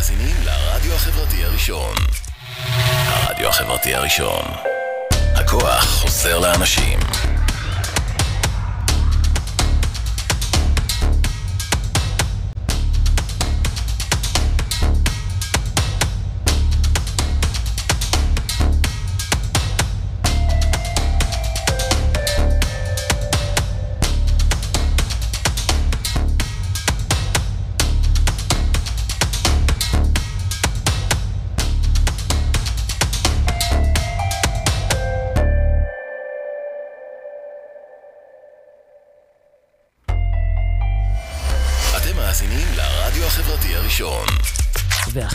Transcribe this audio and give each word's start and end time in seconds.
מאזינים 0.00 0.36
לרדיו 0.44 0.94
החברתי 0.94 1.44
הראשון. 1.44 1.94
הרדיו 3.06 3.48
החברתי 3.48 3.94
הראשון. 3.94 4.44
הכוח 5.34 5.84
חוזר 5.84 6.38
לאנשים. 6.38 6.98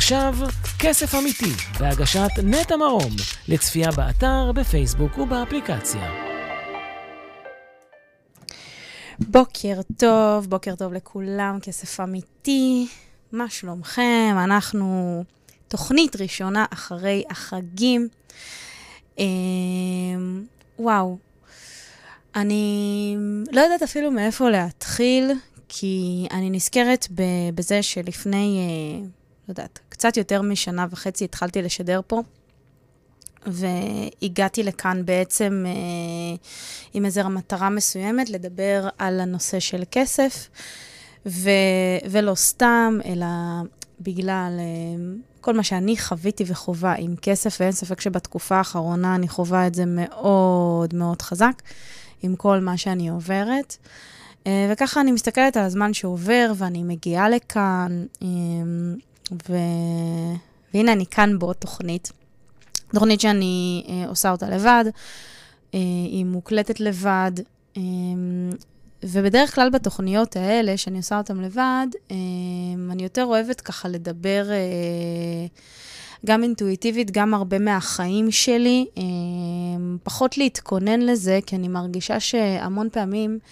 ועכשיו, 0.06 0.36
כסף 0.80 1.16
אמיתי, 1.16 1.52
בהגשת 1.80 2.30
נטע 2.44 2.76
מרום, 2.76 3.12
לצפייה 3.48 3.92
באתר, 3.92 4.52
בפייסבוק 4.56 5.18
ובאפליקציה. 5.18 6.12
בוקר 9.20 9.82
טוב, 9.98 10.48
בוקר 10.50 10.76
טוב 10.76 10.94
לכולם, 10.94 11.60
כסף 11.62 12.00
אמיתי. 12.00 12.88
מה 13.32 13.50
שלומכם? 13.50 14.36
אנחנו 14.44 15.24
תוכנית 15.68 16.16
ראשונה 16.16 16.66
אחרי 16.70 17.24
החגים. 17.30 18.08
אמ, 19.18 20.44
וואו, 20.80 21.18
אני 22.36 23.18
לא 23.52 23.62
יודעת 23.62 23.84
אפילו 23.84 24.12
מאיפה 24.12 24.50
להתחיל, 24.50 25.32
כי 25.70 26.28
אני 26.32 26.50
נזכרת 26.50 27.08
בזה 27.56 27.84
שלפני, 27.84 28.60
אה, 28.60 29.25
לא 29.48 29.52
יודעת, 29.52 29.80
קצת 29.90 30.18
יותר 30.18 30.42
משנה 30.42 30.86
וחצי 30.90 31.24
התחלתי 31.24 31.62
לשדר 31.62 32.02
פה, 32.08 32.22
והגעתי 33.46 34.64
לכאן 34.64 35.06
בעצם 35.06 35.66
אה, 35.68 35.72
עם 36.94 37.06
איזו 37.06 37.30
מטרה 37.30 37.70
מסוימת, 37.70 38.30
לדבר 38.30 38.88
על 38.98 39.20
הנושא 39.20 39.60
של 39.60 39.84
כסף, 39.92 40.50
ו- 41.26 41.50
ולא 42.10 42.36
סתם, 42.36 42.98
אלא 43.06 43.26
בגלל 44.00 44.58
אה, 44.60 45.16
כל 45.42 45.54
מה 45.54 45.64
שאני 45.64 45.98
חוויתי 45.98 46.44
וחווה 46.48 46.96
עם 46.98 47.16
כסף, 47.22 47.58
ואין 47.60 47.72
ספק 47.72 48.02
שבתקופה 48.02 48.56
האחרונה 48.56 49.16
אני 49.16 49.28
חווה 49.28 49.68
את 49.68 49.76
זה 49.76 49.84
מאוד 49.86 50.94
מאוד 50.94 51.22
חזק, 51.22 51.62
עם 52.24 52.36
כל 52.36 52.60
מה 52.60 52.78
שאני 52.78 53.10
עוברת. 53.10 53.78
אה, 54.48 54.70
וככה 54.72 55.02
אני 55.02 55.12
מסתכלת 55.12 55.58
על 55.58 55.64
הזמן 55.64 55.94
שעובר, 55.94 56.52
ואני 56.56 56.84
מגיעה 56.84 57.30
לכאן, 57.30 58.06
אה, 58.22 58.28
ו... 59.32 59.58
והנה 60.74 60.92
אני 60.94 61.06
כאן 61.06 61.40
בעוד 61.40 61.56
תוכנית. 61.56 62.12
תוכנית 62.94 63.22
שאני 63.22 63.84
אה, 63.90 64.10
עושה 64.10 64.32
אותה 64.32 64.50
לבד, 64.50 64.86
אה, 65.74 65.80
היא 66.06 66.26
מוקלטת 66.26 66.80
לבד, 66.80 67.32
אה, 67.78 67.82
ובדרך 69.04 69.56
כלל 69.56 69.70
בתוכניות 69.70 70.36
האלה, 70.36 70.78
שאני 70.78 70.98
עושה 70.98 71.18
אותן 71.18 71.38
לבד, 71.38 71.88
אה, 72.12 72.16
אני 72.92 73.04
יותר 73.04 73.26
אוהבת 73.26 73.62
ככה 73.62 73.88
לדבר 73.88 74.52
אה, 74.52 75.46
גם 76.26 76.44
אינטואיטיבית, 76.44 77.12
גם 77.12 77.34
הרבה 77.34 77.60
מהחיים 77.60 78.32
שלי, 78.32 78.86
אה, 78.98 79.04
פחות 80.04 80.38
להתכונן 80.38 81.02
לזה, 81.02 81.40
כי 81.46 81.56
אני 81.56 81.68
מרגישה 81.68 82.20
שהמון 82.20 82.90
פעמים, 82.92 83.32
אה, 83.32 83.48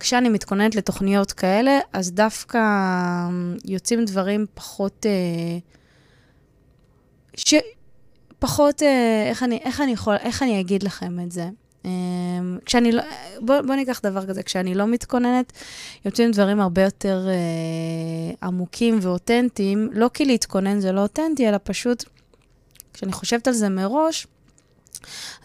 כשאני 0.00 0.28
מתכוננת 0.28 0.74
לתוכניות 0.74 1.32
כאלה, 1.32 1.78
אז 1.92 2.12
דווקא 2.12 2.58
אה, 2.58 3.28
יוצאים 3.64 4.04
דברים 4.04 4.46
פחות... 4.54 5.06
אה, 5.06 5.58
ש... 7.36 7.54
פחות, 8.42 8.82
אה, 8.82 9.24
איך 9.28 9.42
אני, 9.42 9.56
איך 9.56 9.80
אני 9.80 9.92
יכול, 9.92 10.14
איך 10.16 10.42
אני 10.42 10.60
אגיד 10.60 10.82
לכם 10.82 11.20
את 11.20 11.32
זה? 11.32 11.48
אה, 11.84 11.90
כשאני 12.66 12.92
לא, 12.92 13.02
בוא, 13.40 13.60
בוא 13.60 13.74
ניקח 13.74 14.00
דבר 14.02 14.26
כזה, 14.26 14.42
כשאני 14.42 14.74
לא 14.74 14.86
מתכוננת, 14.86 15.52
יוצאים 16.04 16.30
דברים 16.30 16.60
הרבה 16.60 16.82
יותר 16.82 17.26
אה, 17.28 18.48
עמוקים 18.48 18.98
ואותנטיים, 19.02 19.88
לא 19.92 20.10
כי 20.14 20.24
להתכונן 20.24 20.80
זה 20.80 20.92
לא 20.92 21.00
אותנטי, 21.00 21.48
אלא 21.48 21.58
פשוט, 21.62 22.04
כשאני 22.92 23.12
חושבת 23.12 23.48
על 23.48 23.54
זה 23.54 23.68
מראש, 23.68 24.26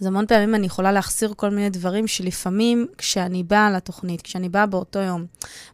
אז 0.01 0.05
המון 0.05 0.27
פעמים 0.27 0.55
אני 0.55 0.65
יכולה 0.65 0.91
להחסיר 0.91 1.33
כל 1.37 1.49
מיני 1.49 1.69
דברים 1.69 2.07
שלפעמים 2.07 2.87
כשאני 2.97 3.43
באה 3.43 3.71
לתוכנית, 3.71 4.21
כשאני 4.21 4.49
באה 4.49 4.65
באותו 4.65 4.99
יום, 4.99 5.25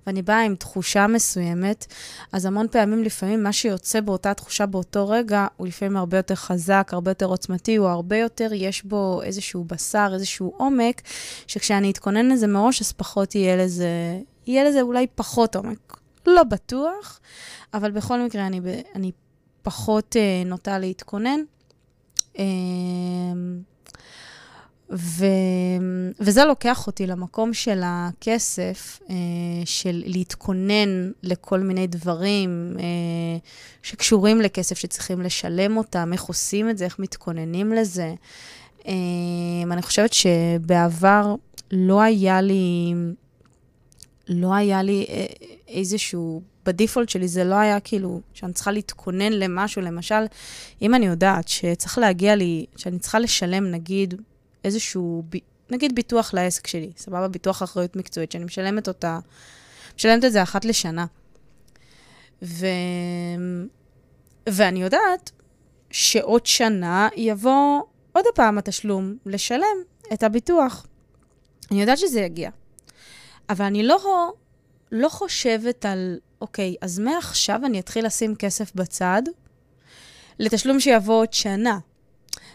ואני 0.07 0.21
באה 0.21 0.41
עם 0.41 0.55
תחושה 0.55 1.07
מסוימת, 1.07 1.85
אז 2.31 2.45
המון 2.45 2.67
פעמים 2.67 3.03
לפעמים 3.03 3.43
מה 3.43 3.53
שיוצא 3.53 4.01
באותה 4.01 4.33
תחושה 4.33 4.65
באותו 4.65 5.09
רגע, 5.09 5.47
הוא 5.57 5.67
לפעמים 5.67 5.97
הרבה 5.97 6.17
יותר 6.17 6.35
חזק, 6.35 6.89
הרבה 6.91 7.11
יותר 7.11 7.25
עוצמתי, 7.25 7.75
הוא 7.75 7.87
הרבה 7.87 8.17
יותר, 8.17 8.49
יש 8.53 8.83
בו 8.83 9.21
איזשהו 9.23 9.63
בשר, 9.63 10.11
איזשהו 10.13 10.53
עומק, 10.57 11.01
שכשאני 11.47 11.91
אתכונן 11.91 12.29
לזה 12.29 12.47
מראש, 12.47 12.81
אז 12.81 12.91
פחות 12.91 13.35
יהיה 13.35 13.55
לזה, 13.57 14.19
יהיה 14.47 14.63
לזה 14.63 14.81
אולי 14.81 15.07
פחות 15.15 15.55
עומק. 15.55 15.97
לא 16.27 16.43
בטוח, 16.43 17.19
אבל 17.73 17.91
בכל 17.91 18.21
מקרה 18.21 18.47
אני, 18.47 18.61
אני 18.95 19.11
פחות 19.61 20.15
אה, 20.15 20.43
נוטה 20.45 20.79
להתכונן. 20.79 21.39
אה, 22.39 22.43
ו... 24.95 25.25
וזה 26.19 26.45
לוקח 26.45 26.87
אותי 26.87 27.07
למקום 27.07 27.53
של 27.53 27.81
הכסף, 27.83 28.99
אה, 29.09 29.15
של 29.65 30.03
להתכונן 30.05 31.11
לכל 31.23 31.59
מיני 31.59 31.87
דברים 31.87 32.77
אה, 32.79 33.37
שקשורים 33.83 34.41
לכסף, 34.41 34.77
שצריכים 34.77 35.21
לשלם 35.21 35.77
אותם, 35.77 36.09
איך 36.13 36.23
עושים 36.23 36.69
את 36.69 36.77
זה, 36.77 36.85
איך 36.85 36.99
מתכוננים 36.99 37.73
לזה. 37.73 38.13
אה, 38.87 38.93
אני 39.71 39.81
חושבת 39.81 40.13
שבעבר 40.13 41.35
לא 41.71 42.01
היה 42.01 42.41
לי, 42.41 42.93
לא 44.27 44.53
היה 44.53 44.83
לי 44.83 45.05
אה, 45.09 45.25
איזשהו, 45.67 46.41
בדיפולט 46.65 47.09
שלי 47.09 47.27
זה 47.27 47.43
לא 47.43 47.55
היה 47.55 47.79
כאילו 47.79 48.21
שאני 48.33 48.53
צריכה 48.53 48.71
להתכונן 48.71 49.33
למשהו, 49.33 49.81
למשל, 49.81 50.25
אם 50.81 50.95
אני 50.95 51.05
יודעת 51.05 51.47
שצריך 51.47 51.97
להגיע 51.97 52.35
לי, 52.35 52.65
שאני 52.75 52.99
צריכה 52.99 53.19
לשלם 53.19 53.71
נגיד 53.71 54.21
איזשהו, 54.63 55.23
ב- 55.29 55.37
נגיד 55.69 55.95
ביטוח 55.95 56.33
לעסק 56.33 56.67
שלי, 56.67 56.91
סבבה? 56.97 57.27
ביטוח 57.27 57.63
אחריות 57.63 57.95
מקצועית, 57.95 58.31
שאני 58.31 58.43
משלמת 58.43 58.87
אותה, 58.87 59.19
משלמת 59.97 60.25
את 60.25 60.31
זה 60.31 60.43
אחת 60.43 60.65
לשנה. 60.65 61.05
ו... 62.41 62.65
ואני 64.49 64.83
יודעת 64.83 65.31
שעוד 65.91 66.45
שנה 66.45 67.09
יבוא 67.15 67.81
עוד 68.11 68.25
פעם 68.35 68.57
התשלום 68.57 69.15
לשלם 69.25 69.77
את 70.13 70.23
הביטוח. 70.23 70.85
אני 71.71 71.81
יודעת 71.81 71.97
שזה 71.97 72.21
יגיע. 72.21 72.49
אבל 73.49 73.65
אני 73.65 73.83
לא, 73.83 74.31
לא 74.93 75.09
חושבת 75.09 75.85
על, 75.85 76.19
אוקיי, 76.41 76.75
אז 76.81 76.99
מעכשיו 76.99 77.59
אני 77.65 77.79
אתחיל 77.79 78.05
לשים 78.05 78.35
כסף 78.35 78.75
בצד 78.75 79.21
לתשלום 80.39 80.79
שיבוא 80.79 81.15
עוד 81.15 81.33
שנה. 81.33 81.79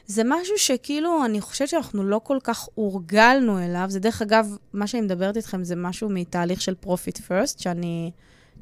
זה 0.06 0.22
משהו 0.24 0.58
שכאילו, 0.58 1.24
אני 1.24 1.40
חושבת 1.40 1.68
שאנחנו 1.68 2.04
לא 2.04 2.20
כל 2.24 2.38
כך 2.44 2.68
הורגלנו 2.74 3.58
אליו. 3.58 3.84
זה 3.88 4.00
דרך 4.00 4.22
אגב, 4.22 4.56
מה 4.72 4.86
שאני 4.86 5.00
מדברת 5.00 5.36
איתכם 5.36 5.64
זה 5.64 5.76
משהו 5.76 6.08
מתהליך 6.08 6.60
של 6.60 6.74
Profit 6.84 7.16
First, 7.28 7.62
שאני 7.62 8.10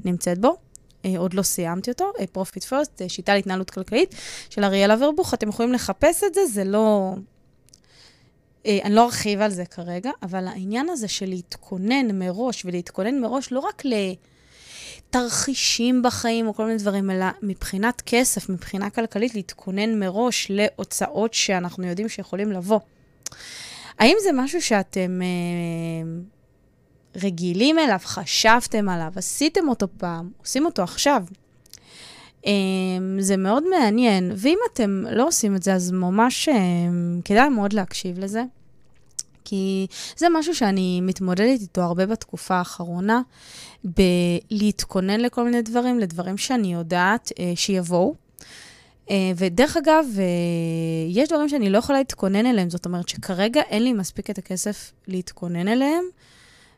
נמצאת 0.05 0.37
בו. 0.37 0.57
אה, 1.05 1.13
עוד 1.17 1.33
לא 1.33 1.41
סיימתי 1.41 1.91
אותו, 1.91 2.11
אה, 2.19 2.25
Profit 2.37 2.63
First, 2.63 3.01
אה, 3.01 3.09
שיטה 3.09 3.33
להתנהלות 3.33 3.69
כלכלית 3.69 4.15
של 4.49 4.63
אריאלה 4.63 4.95
ורבוך. 4.99 5.33
אתם 5.33 5.49
יכולים 5.49 5.73
לחפש 5.73 6.23
את 6.23 6.33
זה, 6.33 6.45
זה 6.45 6.63
לא... 6.63 7.15
אה, 8.67 8.79
אני 8.83 8.95
לא 8.95 9.05
ארחיב 9.05 9.41
על 9.41 9.51
זה 9.51 9.65
כרגע, 9.65 10.11
אבל 10.23 10.47
העניין 10.47 10.89
הזה 10.89 11.07
של 11.07 11.29
להתכונן 11.29 12.19
מראש, 12.19 12.65
ולהתכונן 12.65 13.19
מראש 13.19 13.51
לא 13.51 13.59
רק 13.59 13.83
לתרחישים 15.09 16.01
בחיים 16.01 16.47
או 16.47 16.53
כל 16.53 16.65
מיני 16.65 16.77
דברים, 16.77 17.11
אלא 17.11 17.25
מבחינת 17.41 18.01
כסף, 18.05 18.49
מבחינה 18.49 18.89
כלכלית, 18.89 19.35
להתכונן 19.35 19.99
מראש 19.99 20.47
להוצאות 20.49 21.33
שאנחנו 21.33 21.87
יודעים 21.87 22.09
שיכולים 22.09 22.51
לבוא. 22.51 22.79
האם 23.99 24.15
זה 24.23 24.29
משהו 24.33 24.61
שאתם 24.61 25.21
אה, 25.21 25.27
רגילים 27.23 27.79
אליו, 27.79 27.99
חשבתם 28.03 28.89
עליו, 28.89 29.11
עשיתם 29.15 29.69
אותו 29.69 29.87
פעם, 29.97 30.31
עושים 30.41 30.65
אותו 30.65 30.83
עכשיו? 30.83 31.23
אה, 32.45 32.51
זה 33.19 33.37
מאוד 33.37 33.63
מעניין, 33.69 34.31
ואם 34.35 34.57
אתם 34.73 35.03
לא 35.11 35.27
עושים 35.27 35.55
את 35.55 35.63
זה, 35.63 35.73
אז 35.73 35.91
ממש 35.91 36.49
אה, 36.49 36.55
כדאי 37.25 37.49
מאוד 37.49 37.73
להקשיב 37.73 38.19
לזה. 38.19 38.43
כי 39.49 39.87
זה 40.17 40.27
משהו 40.33 40.55
שאני 40.55 41.01
מתמודדת 41.01 41.61
איתו 41.61 41.81
הרבה 41.81 42.05
בתקופה 42.05 42.55
האחרונה, 42.55 43.21
בלהתכונן 43.83 45.19
לכל 45.19 45.43
מיני 45.43 45.61
דברים, 45.61 45.99
לדברים 45.99 46.37
שאני 46.37 46.73
יודעת 46.73 47.31
אה, 47.39 47.51
שיבואו. 47.55 48.15
אה, 49.09 49.31
ודרך 49.35 49.77
אגב, 49.77 50.05
אה, 50.17 50.23
יש 51.09 51.29
דברים 51.29 51.49
שאני 51.49 51.69
לא 51.69 51.77
יכולה 51.77 51.97
להתכונן 51.97 52.45
אליהם, 52.45 52.69
זאת 52.69 52.85
אומרת 52.85 53.09
שכרגע 53.09 53.61
אין 53.61 53.83
לי 53.83 53.93
מספיק 53.93 54.29
את 54.29 54.37
הכסף 54.37 54.91
להתכונן 55.07 55.67
אליהם, 55.67 56.03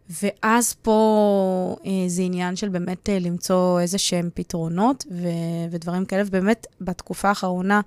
ואז 0.10 0.74
פה 0.74 1.76
אה, 1.86 1.92
זה 2.08 2.22
עניין 2.22 2.56
של 2.56 2.70
באמת 2.70 3.10
אה, 3.10 3.20
למצוא 3.20 3.80
איזה 3.80 3.98
שהם 3.98 4.30
פתרונות 4.34 5.06
ו- 5.12 5.72
ודברים 5.72 6.06
כאלה, 6.06 6.24
ובאמת 6.26 6.68
בתקופה 6.82 7.30
האחרונה 7.30 7.82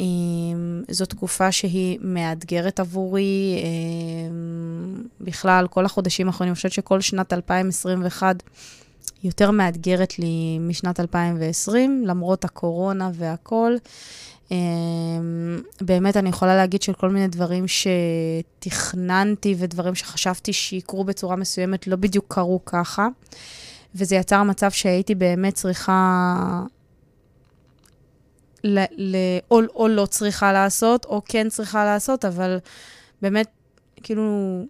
אה, 0.00 0.06
זו 0.88 1.06
תקופה 1.06 1.52
שהיא 1.52 1.98
מאתגרת 2.00 2.80
עבורי. 2.80 3.62
אה, 3.62 4.36
בכלל, 5.20 5.66
כל 5.66 5.84
החודשים 5.84 6.26
האחרונים, 6.26 6.50
אני 6.50 6.54
חושבת 6.54 6.72
שכל 6.72 7.00
שנת 7.00 7.32
2021 7.32 8.42
יותר 9.26 9.50
מאתגרת 9.50 10.18
לי 10.18 10.58
משנת 10.60 11.00
2020, 11.00 12.04
למרות 12.06 12.44
הקורונה 12.44 13.10
והכול. 13.14 13.78
אמ, 14.50 15.62
באמת, 15.80 16.16
אני 16.16 16.28
יכולה 16.28 16.56
להגיד 16.56 16.82
שכל 16.82 17.10
מיני 17.10 17.28
דברים 17.28 17.64
שתכננתי 17.68 19.54
ודברים 19.58 19.94
שחשבתי 19.94 20.52
שיקרו 20.52 21.04
בצורה 21.04 21.36
מסוימת 21.36 21.86
לא 21.86 21.96
בדיוק 21.96 22.24
קרו 22.28 22.64
ככה, 22.64 23.08
וזה 23.94 24.16
יצר 24.16 24.42
מצב 24.42 24.70
שהייתי 24.70 25.14
באמת 25.14 25.54
צריכה... 25.54 26.62
ל, 28.64 28.84
ל, 28.96 29.16
או, 29.50 29.60
או 29.74 29.88
לא 29.88 30.06
צריכה 30.06 30.52
לעשות, 30.52 31.04
או 31.04 31.22
כן 31.24 31.48
צריכה 31.48 31.84
לעשות, 31.84 32.24
אבל 32.24 32.58
באמת, 33.22 33.48
כאילו, 34.02 34.62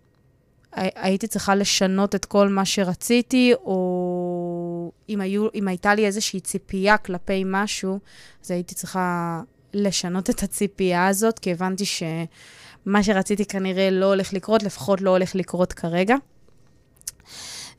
הייתי 0.77 1.27
צריכה 1.27 1.55
לשנות 1.55 2.15
את 2.15 2.25
כל 2.25 2.49
מה 2.49 2.65
שרציתי, 2.65 3.55
או 3.55 4.93
אם, 5.09 5.21
היו, 5.21 5.49
אם 5.55 5.69
הייתה 5.69 5.95
לי 5.95 6.07
איזושהי 6.07 6.41
ציפייה 6.41 6.97
כלפי 6.97 7.43
משהו, 7.47 7.99
אז 8.45 8.51
הייתי 8.51 8.75
צריכה 8.75 9.41
לשנות 9.75 10.31
את 10.31 10.43
הציפייה 10.43 11.07
הזאת, 11.07 11.39
כי 11.39 11.53
הבנתי 11.53 11.85
שמה 11.85 13.03
שרציתי 13.03 13.45
כנראה 13.45 13.91
לא 13.91 14.07
הולך 14.07 14.33
לקרות, 14.33 14.63
לפחות 14.63 15.01
לא 15.01 15.11
הולך 15.11 15.35
לקרות 15.35 15.73
כרגע. 15.73 16.17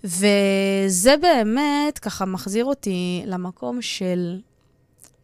וזה 0.04 1.16
באמת 1.22 2.00
ככה 2.00 2.26
מחזיר 2.26 2.66
אותי 2.66 3.24
למקום 3.26 3.82
של 3.82 4.40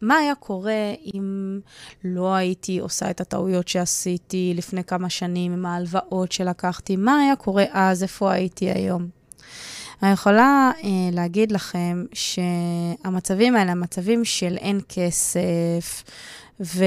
מה 0.04 0.16
היה 0.16 0.34
קורה 0.34 0.92
אם 1.14 1.58
לא 2.04 2.34
הייתי 2.34 2.78
עושה 2.78 3.10
את 3.10 3.20
הטעויות 3.20 3.68
שעשיתי 3.68 4.52
לפני 4.56 4.84
כמה 4.84 5.10
שנים 5.10 5.52
עם 5.52 5.66
ההלוואות 5.66 6.32
שלקחתי? 6.32 6.96
מה 6.96 7.18
היה 7.18 7.36
קורה 7.36 7.64
אז? 7.72 8.02
איפה 8.02 8.32
הייתי 8.32 8.70
היום? 8.70 9.08
אני 10.02 10.12
יכולה 10.12 10.70
אה, 10.84 10.88
להגיד 11.12 11.52
לכם 11.52 12.04
שהמצבים 12.12 13.56
האלה, 13.56 13.72
המצבים 13.72 14.24
של 14.24 14.56
אין 14.56 14.80
כסף, 14.88 16.04
ו... 16.60 16.84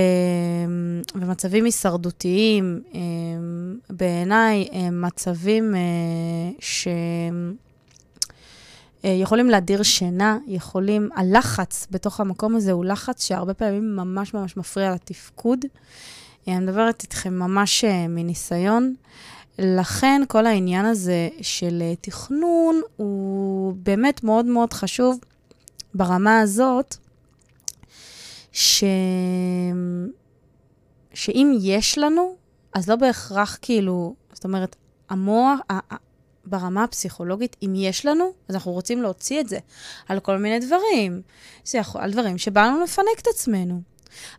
ומצבים 1.16 1.66
הישרדותיים, 1.66 2.82
אה, 2.96 3.00
בעיניי 3.90 4.68
הם 4.72 5.02
מצבים 5.02 5.76
אה, 5.76 5.80
שהם 6.60 7.56
יכולים 9.04 9.50
להדיר 9.50 9.84
שינה, 9.84 10.38
יכולים, 10.48 11.10
הלחץ 11.16 11.88
בתוך 11.92 12.20
המקום 12.20 12.56
הזה 12.56 12.72
הוא 12.72 12.86
לחץ 12.86 13.24
שהרבה 13.26 13.54
פעמים 13.54 13.96
ממש 13.96 14.34
ממש 14.34 14.58
מפריע 14.58 14.94
לתפקוד. 14.94 15.66
אני 16.48 16.60
מדברת 16.60 17.04
איתכם 17.04 17.40
ממש 17.40 17.86
מניסיון. 18.10 18.96
לכן 19.60 20.22
כל 20.28 20.46
העניין 20.46 20.86
הזה 20.86 21.30
של 21.42 21.84
תכנון 22.02 22.82
הוא 22.96 23.74
באמת 23.84 24.24
מאוד 24.24 24.46
מאוד 24.46 24.74
חשוב 24.74 25.20
ברמה 25.94 26.40
הזאת, 26.40 26.96
ש... 28.52 28.84
שאם 31.14 31.58
יש 31.62 31.98
לנו, 31.98 32.36
אז 32.74 32.90
לא 32.90 32.96
בהכרח 32.96 33.58
כאילו, 33.62 34.16
זאת 34.34 34.44
אומרת, 34.44 34.76
המוח, 35.10 35.60
ברמה 36.48 36.84
הפסיכולוגית, 36.84 37.56
אם 37.64 37.74
יש 37.76 38.06
לנו, 38.06 38.32
אז 38.50 38.56
אנחנו 38.56 38.72
רוצים 38.72 39.02
להוציא 39.02 39.40
את 39.40 39.50
זה 39.50 39.60
על 40.08 40.20
כל 40.20 40.38
מיני 40.38 40.60
דברים. 40.60 41.22
זה 41.66 41.78
יכול, 41.78 42.02
על 42.02 42.12
דברים 42.12 42.38
שבאנו 42.38 42.84
לפנק 42.84 43.20
את 43.22 43.28
עצמנו. 43.28 43.82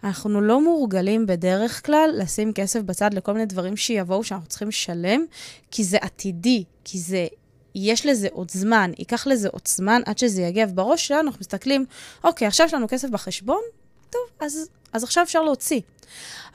אנחנו 0.05 0.41
לא 0.41 0.65
מורגלים 0.65 1.27
בדרך 1.27 1.87
כלל 1.87 2.11
לשים 2.15 2.53
כסף 2.53 2.81
בצד 2.81 3.15
לכל 3.15 3.33
מיני 3.33 3.47
דברים 3.47 3.77
שיבואו, 3.77 4.25
שאנחנו 4.25 4.49
צריכים 4.49 4.69
לשלם, 4.69 5.25
כי 5.71 5.85
זה 5.85 5.99
עתידי, 6.01 6.65
כי 6.85 6.99
זה 6.99 7.27
יש 7.75 8.07
לזה 8.07 8.29
עוד 8.33 8.51
זמן, 8.51 8.91
ייקח 8.99 9.27
לזה 9.27 9.49
עוד 9.49 9.69
זמן 9.69 10.03
עד 10.07 10.19
שזה 10.19 10.43
יגיע, 10.43 10.67
ובראש 10.69 11.07
שלנו 11.07 11.29
אנחנו 11.29 11.41
מסתכלים, 11.41 11.85
אוקיי, 12.25 12.49
עכשיו 12.49 12.67
יש 12.67 12.75
לנו 12.75 12.89
כסף 12.89 13.09
בחשבון, 13.09 13.61
טוב, 14.11 14.23
אז, 14.41 14.69
אז 14.93 15.05
עכשיו 15.05 15.25
אפשר 15.25 15.43
להוציא. 15.43 15.81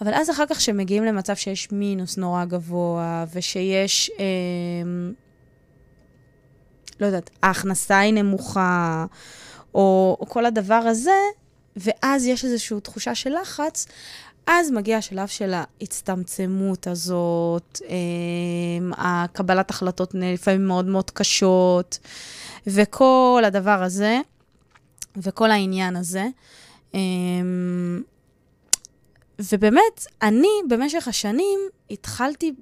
אבל 0.01 0.13
אז 0.13 0.29
אחר 0.29 0.45
כך 0.49 0.61
שמגיעים 0.61 1.03
למצב 1.03 1.35
שיש 1.35 1.71
מינוס 1.71 2.17
נורא 2.17 2.45
גבוה, 2.45 3.25
ושיש, 3.33 4.11
אה, 4.19 4.25
לא 6.99 7.05
יודעת, 7.05 7.29
ההכנסה 7.43 7.99
היא 7.99 8.13
נמוכה, 8.13 9.05
או, 9.75 10.17
או 10.19 10.25
כל 10.29 10.45
הדבר 10.45 10.73
הזה, 10.73 11.19
ואז 11.75 12.25
יש 12.25 12.45
איזושהי 12.45 12.79
תחושה 12.81 13.15
של 13.15 13.33
לחץ, 13.41 13.85
אז 14.47 14.71
מגיע 14.71 14.97
השלב 14.97 15.27
של 15.27 15.53
ההצטמצמות 15.53 16.87
הזאת, 16.87 17.81
אה, 17.89 17.95
הקבלת 18.97 19.69
החלטות 19.69 20.13
לפעמים 20.13 20.67
מאוד 20.67 20.85
מאוד 20.85 21.11
קשות, 21.11 21.99
וכל 22.67 23.43
הדבר 23.45 23.83
הזה, 23.83 24.19
וכל 25.17 25.51
העניין 25.51 25.95
הזה. 25.95 26.27
אמ, 26.93 28.01
ובאמת, 29.39 30.05
אני 30.21 30.47
במשך 30.69 31.07
השנים 31.07 31.59
התחלתי, 31.91 32.53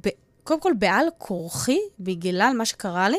ב, 0.00 0.08
קודם 0.44 0.60
כל 0.60 0.72
בעל 0.78 1.06
כורחי, 1.18 1.78
בגלל 2.00 2.52
מה 2.58 2.64
שקרה 2.64 3.08
לי, 3.08 3.18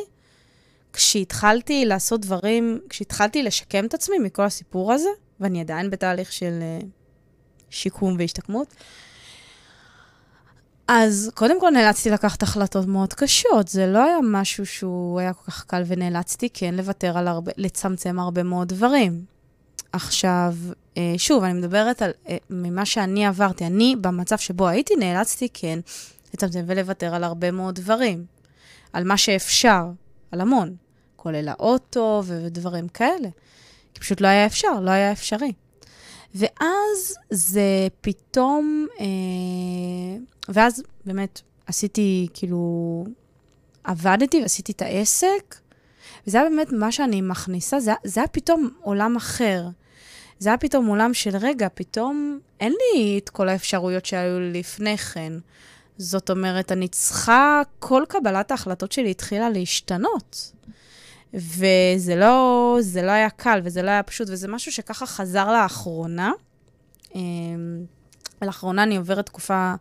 כשהתחלתי 0.93 1.85
לעשות 1.85 2.21
דברים, 2.21 2.79
כשהתחלתי 2.89 3.43
לשקם 3.43 3.85
את 3.85 3.93
עצמי 3.93 4.19
מכל 4.19 4.43
הסיפור 4.43 4.93
הזה, 4.93 5.09
ואני 5.39 5.61
עדיין 5.61 5.89
בתהליך 5.89 6.31
של 6.31 6.59
uh, 6.81 6.85
שיקום 7.69 8.15
והשתקמות, 8.19 8.75
אז 10.87 11.31
קודם 11.33 11.59
כל 11.59 11.69
נאלצתי 11.69 12.09
לקחת 12.09 12.43
החלטות 12.43 12.87
מאוד 12.87 13.13
קשות. 13.13 13.67
זה 13.67 13.87
לא 13.87 14.03
היה 14.03 14.17
משהו 14.23 14.65
שהוא 14.65 15.19
היה 15.19 15.33
כל 15.33 15.51
כך 15.51 15.63
קל, 15.63 15.83
ונאלצתי 15.87 16.49
כן 16.53 16.75
לוותר 16.75 17.17
על 17.17 17.27
הרבה, 17.27 17.51
לצמצם 17.57 18.19
הרבה 18.19 18.43
מאוד 18.43 18.67
דברים. 18.67 19.25
עכשיו, 19.93 20.53
אה, 20.97 21.13
שוב, 21.17 21.43
אני 21.43 21.53
מדברת 21.53 22.01
על 22.01 22.11
אה, 22.29 22.37
ממה 22.49 22.85
שאני 22.85 23.25
עברתי. 23.25 23.65
אני, 23.65 23.95
במצב 24.01 24.37
שבו 24.37 24.67
הייתי, 24.67 24.95
נאלצתי 24.95 25.47
כן 25.53 25.79
לצמצם 26.33 26.63
ולוותר 26.67 27.15
על 27.15 27.23
הרבה 27.23 27.51
מאוד 27.51 27.75
דברים. 27.75 28.25
על 28.93 29.03
מה 29.03 29.17
שאפשר, 29.17 29.85
על 30.31 30.41
המון, 30.41 30.75
כולל 31.23 31.49
האוטו 31.49 32.23
ודברים 32.25 32.87
כאלה. 32.87 33.29
כי 33.93 33.99
פשוט 33.99 34.21
לא 34.21 34.27
היה 34.27 34.45
אפשר, 34.45 34.79
לא 34.81 34.91
היה 34.91 35.11
אפשרי. 35.11 35.53
ואז 36.35 37.15
זה 37.29 37.87
פתאום, 38.01 38.87
אה, 38.99 39.05
ואז 40.49 40.83
באמת 41.05 41.41
עשיתי, 41.67 42.27
כאילו, 42.33 43.05
עבדתי 43.83 44.41
ועשיתי 44.41 44.71
את 44.71 44.81
העסק, 44.81 45.55
וזה 46.27 46.41
היה 46.41 46.49
באמת 46.49 46.71
מה 46.71 46.91
שאני 46.91 47.21
מכניסה, 47.21 47.79
זה, 47.79 47.91
זה 48.03 48.19
היה 48.19 48.27
פתאום 48.27 48.69
עולם 48.81 49.15
אחר. 49.15 49.67
זה 50.39 50.49
היה 50.49 50.57
פתאום 50.57 50.85
עולם 50.85 51.13
של 51.13 51.37
רגע, 51.37 51.67
פתאום 51.73 52.39
אין 52.59 52.73
לי 52.73 53.19
את 53.23 53.29
כל 53.29 53.49
האפשרויות 53.49 54.05
שהיו 54.05 54.39
לפני 54.39 54.97
כן. 54.97 55.33
זאת 55.97 56.29
אומרת, 56.29 56.71
אני 56.71 56.87
צריכה, 56.87 57.61
כל 57.79 58.03
קבלת 58.07 58.51
ההחלטות 58.51 58.91
שלי 58.91 59.11
התחילה 59.11 59.49
להשתנות. 59.49 60.51
וזה 61.33 62.15
לא, 62.15 62.77
לא 63.03 63.11
היה 63.11 63.29
קל 63.29 63.61
וזה 63.63 63.81
לא 63.81 63.89
היה 63.89 64.03
פשוט, 64.03 64.27
וזה 64.31 64.47
משהו 64.47 64.71
שככה 64.71 65.05
חזר 65.05 65.51
לאחרונה. 65.51 66.31
אמ, 67.15 67.85
לאחרונה 68.41 68.83
אני 68.83 68.97
עוברת 68.97 69.25
תקופה 69.25 69.73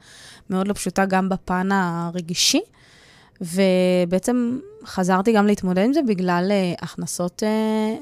מאוד 0.51 0.69
לא 0.69 0.73
פשוטה 0.73 1.05
גם 1.07 1.29
בפן 1.29 1.69
הרגשי. 1.73 2.61
ובעצם 3.41 4.59
חזרתי 4.85 5.33
גם 5.33 5.47
להתמודד 5.47 5.85
עם 5.85 5.93
זה 5.93 6.01
בגלל 6.03 6.51
uh, 6.51 6.85
הכנסות 6.85 7.43
uh, 7.43 7.47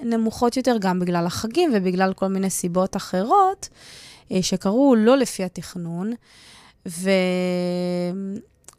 נמוכות 0.04 0.56
יותר, 0.56 0.76
גם 0.80 1.00
בגלל 1.00 1.26
החגים 1.26 1.70
ובגלל 1.74 2.12
כל 2.12 2.26
מיני 2.26 2.50
סיבות 2.50 2.96
אחרות 2.96 3.68
uh, 4.28 4.32
שקרו 4.42 4.94
לא 4.98 5.16
לפי 5.16 5.44
התכנון. 5.44 6.12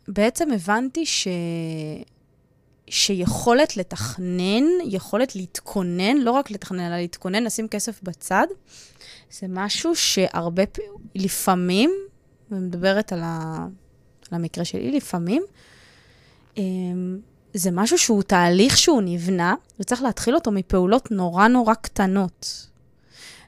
ובעצם 0.07 0.51
הבנתי 0.51 1.05
ש... 1.05 1.27
שיכולת 2.91 3.77
לתכנן, 3.77 4.63
יכולת 4.86 5.36
להתכונן, 5.36 6.17
לא 6.17 6.31
רק 6.31 6.51
לתכנן, 6.51 6.79
אלא 6.79 6.95
להתכונן, 6.95 7.43
לשים 7.43 7.67
כסף 7.67 8.00
בצד, 8.03 8.48
זה 9.31 9.48
משהו 9.50 9.95
שהרבה 9.95 10.65
פעמים, 10.65 10.91
לפעמים, 11.15 11.91
ומדברת 12.51 13.13
על, 13.13 13.19
ה... 13.24 13.67
על 14.31 14.36
המקרה 14.39 14.65
שלי, 14.65 14.91
לפעמים, 14.91 15.43
אמ, 16.57 17.19
זה 17.53 17.71
משהו 17.71 17.98
שהוא 17.98 18.24
תהליך 18.24 18.77
שהוא 18.77 19.01
נבנה, 19.01 19.55
וצריך 19.79 20.01
להתחיל 20.01 20.36
אותו 20.36 20.51
מפעולות 20.51 21.12
נורא 21.12 21.48
נורא 21.48 21.74
קטנות. 21.74 22.67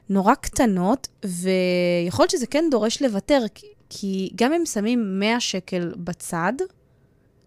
נורא 0.08 0.34
קטנות, 0.34 1.08
ויכול 1.24 2.22
להיות 2.22 2.30
שזה 2.30 2.46
כן 2.46 2.64
דורש 2.70 3.02
לוותר, 3.02 3.44
כי 3.90 4.30
גם 4.34 4.52
אם 4.52 4.66
שמים 4.66 5.20
100 5.20 5.40
שקל 5.40 5.92
בצד, 5.96 6.52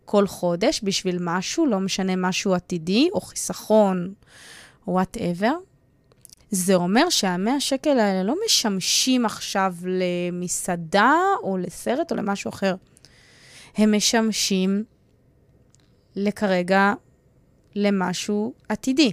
כל 0.07 0.27
חודש 0.27 0.81
בשביל 0.83 1.17
משהו, 1.21 1.65
לא 1.65 1.79
משנה 1.79 2.15
משהו 2.15 2.53
עתידי, 2.53 3.09
או 3.13 3.21
חיסכון, 3.21 4.13
וואטאבר, 4.87 5.53
זה 6.51 6.75
אומר 6.75 7.09
שהמאה 7.09 7.59
שקל 7.59 7.99
האלה 7.99 8.23
לא 8.23 8.35
משמשים 8.45 9.25
עכשיו 9.25 9.75
למסעדה, 9.85 11.13
או 11.43 11.57
לסרט, 11.57 12.11
או 12.11 12.17
למשהו 12.17 12.49
אחר. 12.49 12.75
הם 13.75 13.95
משמשים 13.95 14.83
לכרגע 16.15 16.93
למשהו 17.75 18.53
עתידי. 18.69 19.11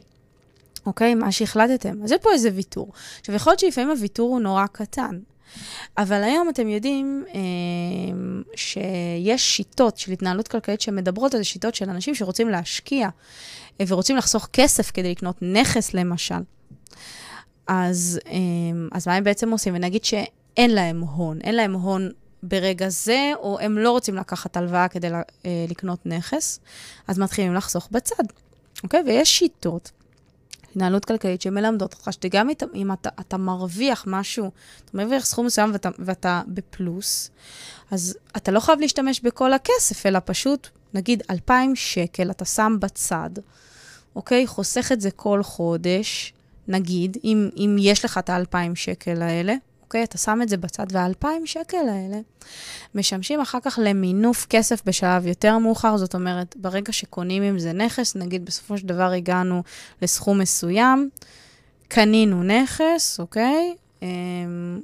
אוקיי? 0.86 1.14
מה 1.14 1.32
שהחלטתם. 1.32 2.02
אז 2.02 2.12
יש 2.12 2.18
פה 2.22 2.32
איזה 2.32 2.50
ויתור. 2.54 2.92
עכשיו, 3.20 3.34
יכול 3.34 3.50
להיות 3.50 3.60
שלפעמים 3.60 3.90
הוויתור 3.90 4.30
הוא 4.30 4.40
נורא 4.40 4.66
קטן, 4.66 5.18
אבל 5.98 6.22
היום 6.22 6.48
אתם 6.48 6.68
יודעים 6.68 7.24
אה, 7.34 7.40
שיש 8.56 9.56
שיטות 9.56 9.98
של 9.98 10.12
התנהלות 10.12 10.48
כלכלית 10.48 10.80
שמדברות 10.80 11.34
על 11.34 11.42
שיטות 11.42 11.74
של 11.74 11.90
אנשים 11.90 12.14
שרוצים 12.14 12.48
להשקיע 12.48 13.08
אה, 13.80 13.84
ורוצים 13.88 14.16
לחסוך 14.16 14.48
כסף 14.52 14.90
כדי 14.90 15.10
לקנות 15.10 15.36
נכס, 15.42 15.94
למשל. 15.94 16.34
אז, 17.66 18.20
אה, 18.26 18.32
אז 18.92 19.08
מה 19.08 19.14
הם 19.14 19.24
בעצם 19.24 19.50
עושים? 19.50 19.74
ונגיד 19.74 20.04
שאין 20.04 20.70
להם 20.70 21.00
הון, 21.00 21.38
אין 21.40 21.54
להם 21.54 21.72
הון 21.72 22.10
ברגע 22.42 22.88
זה, 22.88 23.32
או 23.36 23.60
הם 23.60 23.78
לא 23.78 23.90
רוצים 23.90 24.14
לקחת 24.14 24.56
הלוואה 24.56 24.88
כדי 24.88 25.08
לקנות 25.68 26.06
נכס, 26.06 26.60
אז 27.08 27.18
מתחילים 27.18 27.54
לחסוך 27.54 27.88
בצד, 27.90 28.24
אוקיי? 28.82 29.02
ויש 29.06 29.38
שיטות 29.38 29.90
התנהלות 30.74 31.04
כלכלית 31.04 31.42
שמלמדות 31.42 31.94
אותך 31.94 32.10
שגם 32.12 32.48
אם 32.74 32.92
אתה, 32.92 33.08
אתה 33.20 33.36
מרוויח 33.36 34.04
משהו, 34.06 34.50
אתה 34.84 34.96
מרוויח 34.96 35.24
סכום 35.24 35.46
מסוים 35.46 35.72
ואתה, 35.72 35.88
ואתה 35.98 36.42
בפלוס, 36.48 37.30
אז 37.90 38.18
אתה 38.36 38.52
לא 38.52 38.60
חייב 38.60 38.80
להשתמש 38.80 39.20
בכל 39.20 39.52
הכסף, 39.52 40.06
אלא 40.06 40.18
פשוט, 40.24 40.68
נגיד, 40.94 41.22
2,000 41.30 41.74
שקל 41.74 42.30
אתה 42.30 42.44
שם 42.44 42.76
בצד, 42.80 43.30
אוקיי? 44.16 44.46
חוסך 44.46 44.92
את 44.92 45.00
זה 45.00 45.10
כל 45.10 45.42
חודש, 45.42 46.32
נגיד, 46.68 47.16
אם, 47.24 47.48
אם 47.56 47.76
יש 47.80 48.04
לך 48.04 48.18
את 48.18 48.30
ה-2,000 48.30 48.74
שקל 48.74 49.22
האלה, 49.22 49.54
אוקיי? 49.84 50.04
אתה 50.04 50.18
שם 50.18 50.38
את 50.42 50.48
זה 50.48 50.56
בצד, 50.56 50.86
וה-2,000 50.90 51.26
שקל 51.44 51.88
האלה 51.88 52.20
משמשים 52.94 53.40
אחר 53.40 53.58
כך 53.62 53.78
למינוף 53.82 54.46
כסף 54.50 54.82
בשלב 54.86 55.26
יותר 55.26 55.58
מאוחר. 55.58 55.96
זאת 55.96 56.14
אומרת, 56.14 56.56
ברגע 56.56 56.92
שקונים 56.92 57.42
עם 57.42 57.58
זה 57.58 57.72
נכס, 57.72 58.16
נגיד 58.16 58.44
בסופו 58.44 58.78
של 58.78 58.86
דבר 58.86 59.10
הגענו 59.10 59.62
לסכום 60.02 60.38
מסוים, 60.38 61.10
קנינו 61.88 62.42
נכס, 62.42 63.20
אוקיי? 63.20 63.74
אמ, 64.02 64.80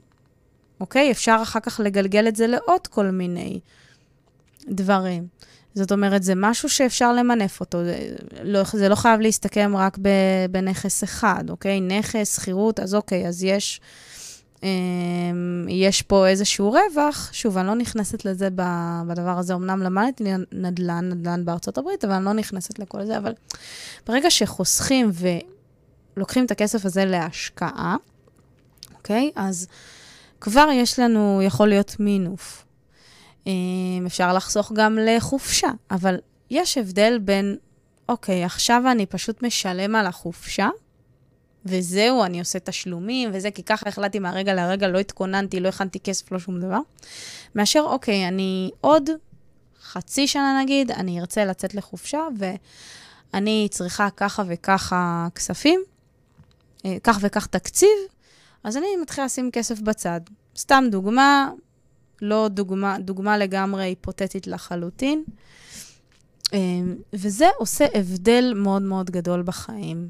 אוקיי? 0.80 1.10
אפשר 1.10 1.38
אחר 1.42 1.60
כך 1.60 1.80
לגלגל 1.84 2.28
את 2.28 2.36
זה 2.36 2.46
לעוד 2.46 2.86
כל 2.86 3.06
מיני 3.06 3.60
דברים. 4.68 5.26
זאת 5.74 5.92
אומרת, 5.92 6.22
זה 6.22 6.32
משהו 6.36 6.68
שאפשר 6.68 7.12
למנף 7.12 7.60
אותו. 7.60 7.84
זה 7.84 8.16
לא, 8.42 8.62
זה 8.72 8.88
לא 8.88 8.94
חייב 8.94 9.20
להסתכם 9.20 9.72
רק 9.76 9.98
בנכס 10.50 11.04
אחד, 11.04 11.44
אוקיי? 11.50 11.80
נכס, 11.80 12.36
שכירות, 12.36 12.80
אז 12.80 12.94
אוקיי, 12.94 13.28
אז 13.28 13.44
יש 13.44 13.80
יש 15.68 16.02
פה 16.02 16.28
איזשהו 16.28 16.72
רווח, 16.72 17.30
שוב, 17.32 17.58
אני 17.58 17.66
לא 17.66 17.74
נכנסת 17.74 18.24
לזה 18.24 18.48
בדבר 19.06 19.38
הזה, 19.38 19.54
אמנם 19.54 19.82
למדתי 19.82 20.24
נדל"ן, 20.52 21.08
נדל"ן 21.08 21.44
בארצות 21.44 21.78
הברית, 21.78 22.04
אבל 22.04 22.14
אני 22.14 22.24
לא 22.24 22.32
נכנסת 22.32 22.78
לכל 22.78 23.04
זה, 23.04 23.18
אבל 23.18 23.32
ברגע 24.06 24.30
שחוסכים 24.30 25.10
ולוקחים 26.16 26.44
את 26.44 26.50
הכסף 26.50 26.84
הזה 26.84 27.04
להשקעה, 27.04 27.96
אוקיי? 28.94 29.30
אז 29.36 29.66
כבר 30.40 30.68
יש 30.72 30.98
לנו, 30.98 31.42
יכול 31.42 31.68
להיות 31.68 31.96
מינוף. 32.00 32.64
אמ, 33.46 34.02
אפשר 34.06 34.32
לחסוך 34.32 34.72
גם 34.72 34.98
לחופשה, 35.00 35.68
אבל 35.90 36.16
יש 36.50 36.78
הבדל 36.78 37.18
בין, 37.18 37.56
אוקיי, 38.08 38.44
עכשיו 38.44 38.82
אני 38.90 39.06
פשוט 39.06 39.42
משלם 39.42 39.94
על 39.94 40.06
החופשה, 40.06 40.68
וזהו, 41.64 42.24
אני 42.24 42.38
עושה 42.38 42.58
תשלומים 42.58 43.30
וזה, 43.32 43.50
כי 43.50 43.62
ככה 43.62 43.88
החלטתי 43.88 44.18
מהרגע 44.18 44.54
להרגע, 44.54 44.88
לא 44.88 44.98
התכוננתי, 44.98 45.60
לא 45.60 45.68
הכנתי 45.68 46.00
כסף, 46.00 46.32
לא 46.32 46.38
שום 46.38 46.60
דבר. 46.60 46.78
מאשר, 47.54 47.80
אוקיי, 47.80 48.28
אני 48.28 48.70
עוד 48.80 49.10
חצי 49.82 50.26
שנה 50.26 50.60
נגיד, 50.62 50.90
אני 50.90 51.20
ארצה 51.20 51.44
לצאת 51.44 51.74
לחופשה, 51.74 52.20
ואני 52.38 53.68
צריכה 53.70 54.08
ככה 54.16 54.42
וככה 54.46 55.28
כספים, 55.34 55.80
אה, 56.84 56.96
כך 57.02 57.18
וכך 57.20 57.46
תקציב, 57.46 57.98
אז 58.64 58.76
אני 58.76 58.86
מתחילה 59.02 59.24
לשים 59.26 59.50
כסף 59.50 59.80
בצד. 59.80 60.20
סתם 60.56 60.84
דוגמה, 60.90 61.50
לא 62.22 62.48
דוגמה, 62.48 62.98
דוגמה 62.98 63.38
לגמרי 63.38 63.84
היפותטית 63.84 64.46
לחלוטין. 64.46 65.24
אה, 66.54 66.58
וזה 67.12 67.48
עושה 67.58 67.86
הבדל 67.94 68.52
מאוד 68.56 68.82
מאוד 68.82 69.10
גדול 69.10 69.42
בחיים. 69.42 70.08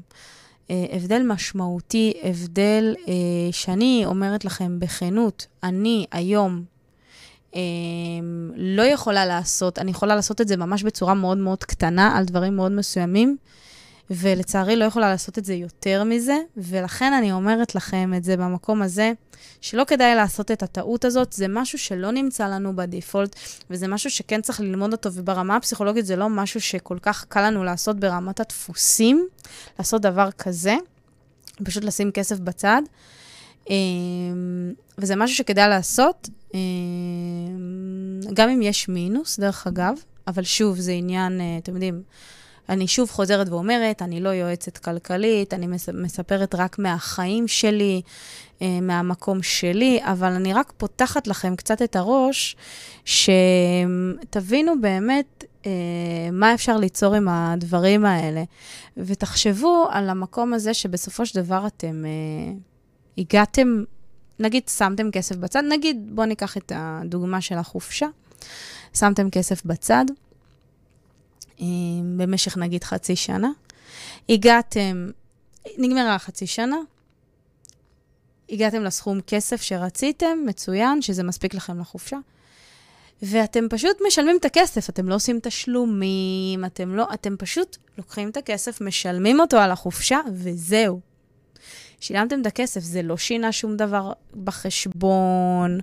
אה, 0.69 0.85
הבדל 0.91 1.21
משמעותי, 1.25 2.13
הבדל 2.23 2.95
אה, 3.07 3.13
שאני 3.51 4.03
אומרת 4.05 4.45
לכם 4.45 4.79
בכנות, 4.79 5.47
אני 5.63 6.05
היום 6.11 6.63
אה, 7.55 7.61
לא 8.55 8.81
יכולה 8.81 9.25
לעשות, 9.25 9.79
אני 9.79 9.91
יכולה 9.91 10.15
לעשות 10.15 10.41
את 10.41 10.47
זה 10.47 10.57
ממש 10.57 10.83
בצורה 10.83 11.13
מאוד 11.13 11.37
מאוד 11.37 11.63
קטנה, 11.63 12.17
על 12.17 12.25
דברים 12.25 12.55
מאוד 12.55 12.71
מסוימים, 12.71 13.37
ולצערי 14.09 14.75
לא 14.75 14.85
יכולה 14.85 15.09
לעשות 15.09 15.37
את 15.37 15.45
זה 15.45 15.53
יותר 15.53 16.03
מזה, 16.03 16.37
ולכן 16.57 17.13
אני 17.13 17.31
אומרת 17.31 17.75
לכם 17.75 18.13
את 18.17 18.23
זה 18.23 18.37
במקום 18.37 18.81
הזה, 18.81 19.11
שלא 19.61 19.83
כדאי 19.83 20.15
לעשות 20.15 20.51
את 20.51 20.63
הטעות 20.63 21.05
הזאת, 21.05 21.33
זה 21.33 21.45
משהו 21.49 21.79
שלא 21.79 22.11
נמצא 22.11 22.47
לנו 22.47 22.75
בדיפולט, 22.75 23.35
וזה 23.69 23.87
משהו 23.87 24.09
שכן 24.09 24.41
צריך 24.41 24.59
ללמוד 24.59 24.91
אותו, 24.91 25.09
וברמה 25.13 25.55
הפסיכולוגית 25.55 26.05
זה 26.05 26.15
לא 26.15 26.29
משהו 26.29 26.61
שכל 26.61 26.97
כך 27.01 27.25
קל 27.29 27.41
לנו 27.41 27.63
לעשות 27.63 27.99
ברמת 27.99 28.39
הדפוסים, 28.39 29.27
לעשות 29.79 30.01
דבר 30.01 30.31
כזה, 30.31 30.75
פשוט 31.63 31.83
לשים 31.83 32.11
כסף 32.11 32.39
בצד. 32.39 32.81
אמ, 33.69 34.73
וזה 34.97 35.15
משהו 35.15 35.35
שכדאי 35.35 35.69
לעשות, 35.69 36.29
אמ, 36.53 36.59
גם 38.33 38.49
אם 38.49 38.61
יש 38.61 38.89
מינוס, 38.89 39.39
דרך 39.39 39.67
אגב, 39.67 39.93
אבל 40.27 40.43
שוב, 40.43 40.79
זה 40.79 40.91
עניין, 40.91 41.41
אה, 41.41 41.57
אתם 41.57 41.73
יודעים, 41.73 42.03
אני 42.71 42.87
שוב 42.87 43.09
חוזרת 43.09 43.49
ואומרת, 43.49 44.01
אני 44.01 44.19
לא 44.21 44.29
יועצת 44.29 44.77
כלכלית, 44.77 45.53
אני 45.53 45.67
מספרת 45.93 46.55
רק 46.55 46.79
מהחיים 46.79 47.47
שלי, 47.47 48.01
אה, 48.61 48.79
מהמקום 48.81 49.43
שלי, 49.43 49.99
אבל 50.03 50.31
אני 50.31 50.53
רק 50.53 50.73
פותחת 50.77 51.27
לכם 51.27 51.55
קצת 51.55 51.81
את 51.81 51.95
הראש, 51.95 52.55
שתבינו 53.05 54.81
באמת 54.81 55.43
אה, 55.65 55.71
מה 56.31 56.53
אפשר 56.53 56.77
ליצור 56.77 57.15
עם 57.15 57.27
הדברים 57.27 58.05
האלה. 58.05 58.43
ותחשבו 58.97 59.87
על 59.91 60.09
המקום 60.09 60.53
הזה 60.53 60.73
שבסופו 60.73 61.25
של 61.25 61.41
דבר 61.41 61.67
אתם 61.67 62.05
אה, 62.05 62.53
הגעתם, 63.17 63.83
נגיד 64.39 64.63
שמתם 64.67 65.11
כסף 65.11 65.35
בצד, 65.35 65.63
נגיד, 65.69 66.09
בואו 66.15 66.27
ניקח 66.27 66.57
את 66.57 66.71
הדוגמה 66.75 67.41
של 67.41 67.57
החופשה, 67.57 68.07
שמתם 68.93 69.29
כסף 69.29 69.65
בצד, 69.65 70.05
במשך 72.17 72.57
נגיד 72.57 72.83
חצי 72.83 73.15
שנה. 73.15 73.49
הגעתם, 74.29 75.09
נגמרה 75.77 76.19
חצי 76.19 76.47
שנה, 76.47 76.77
הגעתם 78.49 78.83
לסכום 78.83 79.21
כסף 79.27 79.61
שרציתם, 79.61 80.37
מצוין, 80.45 81.01
שזה 81.01 81.23
מספיק 81.23 81.53
לכם 81.53 81.79
לחופשה. 81.79 82.17
ואתם 83.21 83.69
פשוט 83.69 83.97
משלמים 84.07 84.37
את 84.39 84.45
הכסף, 84.45 84.89
אתם 84.89 85.09
לא 85.09 85.15
עושים 85.15 85.39
תשלומים, 85.43 86.65
אתם 86.65 86.95
לא, 86.95 87.07
אתם 87.13 87.35
פשוט 87.37 87.77
לוקחים 87.97 88.29
את 88.29 88.37
הכסף, 88.37 88.81
משלמים 88.81 89.39
אותו 89.39 89.57
על 89.57 89.71
החופשה, 89.71 90.19
וזהו. 90.33 91.10
שילמתם 92.01 92.41
את 92.41 92.45
הכסף, 92.45 92.79
זה 92.79 93.01
לא 93.01 93.17
שינה 93.17 93.51
שום 93.51 93.77
דבר 93.77 94.13
בחשבון, 94.43 95.79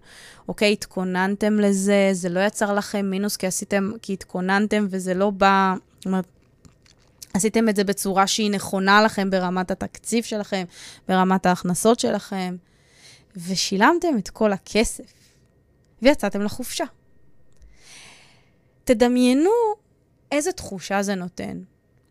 אוקיי, 0.49 0.73
התכוננתם 0.73 1.61
לזה, 1.61 2.11
זה 2.13 2.29
לא 2.29 2.41
יצר 2.41 2.75
לכם 2.75 3.07
מינוס 3.11 3.37
כי 3.37 3.47
עשיתם, 3.47 3.93
כי 4.03 4.13
התכוננתם 4.13 4.87
וזה 4.91 5.15
לא 5.15 5.31
בא, 5.31 5.75
זאת 5.97 6.07
אומרת, 6.07 6.27
עשיתם 7.35 7.69
את 7.69 7.77
זה 7.77 7.85
בצורה 7.85 8.27
שהיא 8.27 8.51
נכונה 8.51 9.03
לכם 9.03 9.31
ברמת 9.31 9.71
התקציב 9.71 10.25
שלכם, 10.25 10.65
ברמת 11.09 11.47
ההכנסות 11.47 12.01
שלכם, 12.01 12.57
ושילמתם 13.37 14.19
את 14.19 14.29
כל 14.29 14.53
הכסף, 14.53 15.13
ויצאתם 16.03 16.43
לחופשה. 16.43 16.85
תדמיינו 18.85 19.51
איזה 20.33 20.53
תחושה 20.53 21.03
זה 21.03 21.15
נותן. 21.15 21.59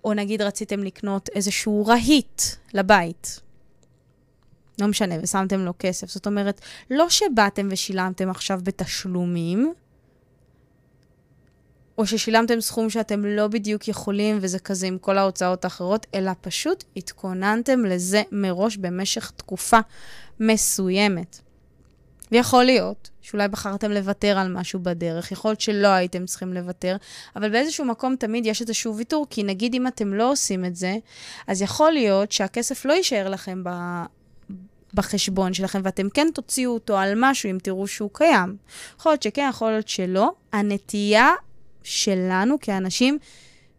או 0.08 0.14
נגיד 0.14 0.42
רציתם 0.42 0.84
לקנות 0.84 1.30
איזשהו 1.36 1.86
רהיט 1.86 2.42
לבית. 2.74 3.47
לא 4.80 4.88
משנה, 4.88 5.16
ושמתם 5.22 5.60
לו 5.60 5.74
כסף. 5.80 6.10
זאת 6.10 6.28
אומרת, 6.28 6.62
לא 6.92 7.10
שבאתם 7.10 7.68
ושילמתם 7.72 8.30
עכשיו 8.30 8.60
בתשלומים, 8.64 9.74
או 11.98 12.08
ששילמתם 12.08 12.62
סכום 12.62 12.90
שאתם 12.90 13.26
לא 13.26 13.48
בדיוק 13.48 13.88
יכולים, 13.88 14.38
וזה 14.42 14.60
כזה 14.60 14.88
עם 14.88 14.98
כל 14.98 15.18
ההוצאות 15.18 15.64
האחרות, 15.64 16.06
אלא 16.14 16.32
פשוט 16.42 16.84
התכוננתם 16.98 17.86
לזה 17.86 18.22
מראש 18.32 18.78
במשך 18.78 19.32
תקופה 19.36 19.80
מסוימת. 20.40 21.40
ויכול 22.32 22.64
להיות 22.64 23.10
שאולי 23.22 23.48
בחרתם 23.48 23.92
לוותר 23.92 24.38
על 24.38 24.54
משהו 24.54 24.80
בדרך, 24.80 25.32
יכול 25.32 25.52
להיות 25.52 25.62
שלא 25.62 25.88
הייתם 25.88 26.26
צריכים 26.26 26.54
לוותר, 26.54 26.98
אבל 27.36 27.50
באיזשהו 27.50 27.86
מקום 27.86 28.16
תמיד 28.16 28.46
יש 28.46 28.62
איזשהו 28.62 28.98
ויתור, 28.98 29.28
כי 29.30 29.44
נגיד 29.44 29.74
אם 29.74 29.88
אתם 29.88 30.14
לא 30.14 30.32
עושים 30.32 30.66
את 30.66 30.76
זה, 30.76 30.96
אז 31.48 31.62
יכול 31.62 31.92
להיות 31.92 32.32
שהכסף 32.32 32.86
לא 32.86 32.94
יישאר 32.94 33.30
לכם. 33.30 33.64
בחשבון 34.94 35.54
שלכם, 35.54 35.82
ואתם 35.84 36.10
כן 36.10 36.28
תוציאו 36.34 36.74
אותו 36.74 36.98
על 36.98 37.14
משהו 37.16 37.50
אם 37.50 37.58
תראו 37.64 37.88
שהוא 37.88 38.10
קיים. 38.14 38.58
יכול 39.00 39.12
להיות 39.12 39.24
שכן, 39.24 39.48
יכול 39.50 39.72
להיות 39.72 39.88
שלא. 39.88 40.32
הנטייה 40.54 41.30
שלנו 41.84 42.56
כאנשים, 42.62 43.18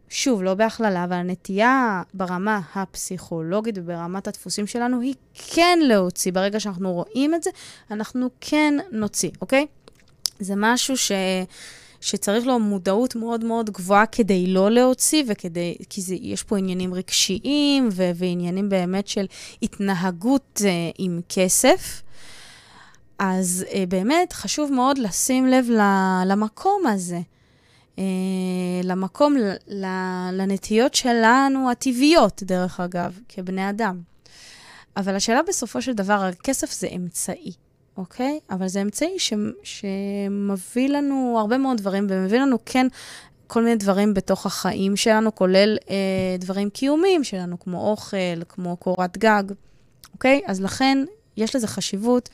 שוב, 0.08 0.42
לא 0.42 0.54
בהכללה, 0.54 1.04
אבל 1.04 1.16
הנטייה 1.16 2.02
ברמה 2.14 2.60
הפסיכולוגית 2.74 3.78
וברמת 3.78 4.28
הדפוסים 4.28 4.66
שלנו 4.66 5.00
היא 5.00 5.14
כן 5.34 5.78
להוציא. 5.82 6.32
ברגע 6.32 6.60
שאנחנו 6.60 6.92
רואים 6.92 7.34
את 7.34 7.42
זה, 7.42 7.50
אנחנו 7.90 8.28
כן 8.40 8.74
נוציא, 8.92 9.30
אוקיי? 9.40 9.66
זה 10.38 10.54
משהו 10.56 10.96
ש... 10.96 11.12
שצריך 12.00 12.46
לו 12.46 12.58
מודעות 12.58 13.16
מאוד 13.16 13.44
מאוד 13.44 13.70
גבוהה 13.70 14.06
כדי 14.06 14.46
לא 14.46 14.70
להוציא, 14.70 15.24
וכדי, 15.26 15.76
כי 15.90 16.00
זה, 16.00 16.14
יש 16.20 16.42
פה 16.42 16.58
עניינים 16.58 16.94
רגשיים 16.94 17.88
ו, 17.92 18.10
ועניינים 18.14 18.68
באמת 18.68 19.08
של 19.08 19.26
התנהגות 19.62 20.60
uh, 20.60 20.94
עם 20.98 21.20
כסף. 21.28 22.02
אז 23.18 23.64
uh, 23.68 23.74
באמת 23.88 24.32
חשוב 24.32 24.72
מאוד 24.72 24.98
לשים 24.98 25.46
לב 25.46 25.68
למקום 26.26 26.86
הזה. 26.86 27.20
uh, 27.96 28.00
למקום, 28.84 29.34
לנטיות 30.32 30.94
שלנו 30.94 31.70
הטבעיות, 31.70 32.42
דרך 32.42 32.80
אגב, 32.80 33.18
כבני 33.28 33.70
אדם. 33.70 34.00
אבל 34.96 35.16
השאלה 35.16 35.40
בסופו 35.48 35.82
של 35.82 35.92
דבר, 35.92 36.24
הכסף 36.24 36.72
זה 36.72 36.88
אמצעי. 36.96 37.52
אוקיי? 37.98 38.40
אבל 38.50 38.68
זה 38.68 38.82
אמצעי 38.82 39.18
ש, 39.18 39.32
שמביא 39.62 40.88
לנו 40.88 41.36
הרבה 41.40 41.58
מאוד 41.58 41.76
דברים, 41.76 42.06
ומביא 42.10 42.38
לנו 42.38 42.56
כן 42.66 42.86
כל 43.46 43.62
מיני 43.62 43.76
דברים 43.76 44.14
בתוך 44.14 44.46
החיים 44.46 44.96
שלנו, 44.96 45.34
כולל 45.34 45.76
אה, 45.90 46.36
דברים 46.38 46.70
קיומיים 46.70 47.24
שלנו, 47.24 47.60
כמו 47.60 47.90
אוכל, 47.90 48.44
כמו 48.48 48.76
קורת 48.76 49.18
גג, 49.18 49.42
אוקיי? 50.12 50.40
אז 50.46 50.60
לכן 50.60 50.98
יש 51.36 51.56
לזה 51.56 51.66
חשיבות 51.66 52.28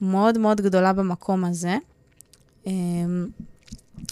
מאוד 0.00 0.38
מאוד 0.38 0.60
גדולה 0.60 0.92
במקום 0.92 1.44
הזה. 1.44 1.76
אה, 2.66 2.72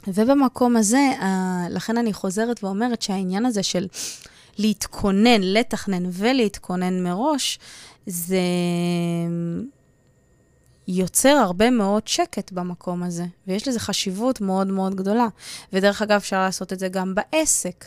ובמקום 0.07 0.77
הזה, 0.77 1.11
אה, 1.21 1.67
לכן 1.71 1.97
אני 1.97 2.13
חוזרת 2.13 2.65
ואומרת 2.65 3.03
שהעניין 3.03 3.47
הזה 3.47 3.63
של 3.63 3.87
להתכונן, 4.59 5.41
לתכנן 5.41 6.03
ולהתכונן 6.13 7.03
מראש, 7.03 7.59
זה... 8.07 8.39
יוצר 10.89 11.29
הרבה 11.29 11.71
מאוד 11.71 12.09
שקט 12.09 12.53
במקום 12.53 13.03
הזה, 13.03 13.25
ויש 13.47 13.69
לזה 13.69 13.81
חשיבות 13.81 14.41
מאוד 14.41 14.67
מאוד 14.67 14.95
גדולה. 14.95 15.27
ודרך 15.73 16.03
אגב, 16.03 16.17
אפשר 16.17 16.41
לעשות 16.41 16.73
את 16.73 16.79
זה 16.79 16.89
גם 16.89 17.15
בעסק, 17.15 17.85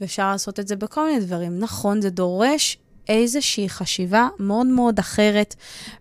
ואפשר 0.00 0.30
לעשות 0.30 0.60
את 0.60 0.68
זה 0.68 0.76
בכל 0.76 1.06
מיני 1.06 1.20
דברים. 1.20 1.58
נכון, 1.58 2.00
זה 2.00 2.10
דורש 2.10 2.78
איזושהי 3.08 3.68
חשיבה 3.68 4.28
מאוד 4.38 4.66
מאוד 4.66 4.98
אחרת, 4.98 5.54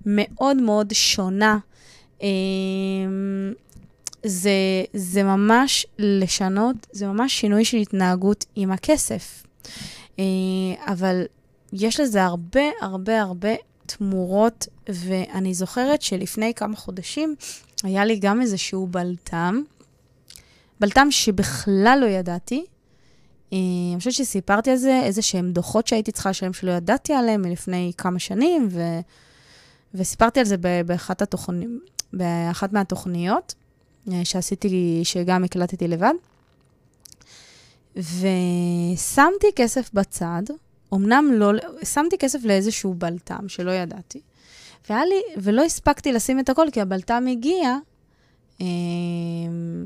מאוד 0.05 0.57
מאוד 0.57 0.93
שונה. 0.93 1.57
אמ, 2.21 2.27
זה, 4.25 4.51
זה 4.93 5.23
ממש 5.23 5.85
לשנות, 5.99 6.75
זה 6.91 7.07
ממש 7.07 7.39
שינוי 7.39 7.65
של 7.65 7.77
התנהגות 7.77 8.45
עם 8.55 8.71
הכסף. 8.71 9.43
אה, 10.19 10.23
אבל 10.87 11.23
יש 11.73 11.99
לזה 11.99 12.23
הרבה, 12.23 12.63
הרבה, 12.81 13.21
הרבה 13.21 13.49
תמורות, 13.97 14.67
ואני 14.89 15.53
זוכרת 15.53 16.01
שלפני 16.01 16.53
כמה 16.53 16.75
חודשים 16.75 17.35
היה 17.83 18.05
לי 18.05 18.19
גם 18.19 18.41
איזשהו 18.41 18.87
בלטם, 18.87 19.61
בלטם 20.79 21.07
שבכלל 21.11 21.97
לא 22.01 22.05
ידעתי. 22.05 22.65
אה, 23.53 23.57
אני 23.91 23.95
חושבת 23.97 24.13
שסיפרתי 24.13 24.71
על 24.71 24.77
זה, 24.77 25.01
איזה 25.03 25.21
שהם 25.21 25.51
דוחות 25.51 25.87
שהייתי 25.87 26.11
צריכה 26.11 26.29
לשלם 26.29 26.53
שלא 26.53 26.71
ידעתי 26.71 27.13
עליהם 27.13 27.41
מלפני 27.41 27.91
כמה 27.97 28.19
שנים, 28.19 28.67
ו... 28.71 28.81
וסיפרתי 29.93 30.39
על 30.39 30.45
זה 30.45 30.55
באחת, 30.85 31.21
התוכני... 31.21 31.65
באחת 32.13 32.73
מהתוכניות 32.73 33.53
אה, 34.11 34.25
שעשיתי, 34.25 35.01
שגם 35.03 35.43
הקלטתי 35.43 35.87
לבד. 35.87 36.13
ושמתי 37.95 39.47
כסף 39.55 39.89
בצד, 39.93 40.43
אמנם 40.93 41.31
לא, 41.33 41.51
שמתי 41.83 42.17
כסף 42.17 42.39
לאיזשהו 42.43 42.93
בלטם 42.93 43.49
שלא 43.49 43.71
ידעתי, 43.71 44.21
והיה 44.89 45.05
לי, 45.05 45.21
ולא 45.37 45.63
הספקתי 45.63 46.11
לשים 46.11 46.39
את 46.39 46.49
הכל, 46.49 46.67
כי 46.71 46.81
הבלטם 46.81 47.25
הגיע, 47.31 47.77
אמ, 48.59 49.85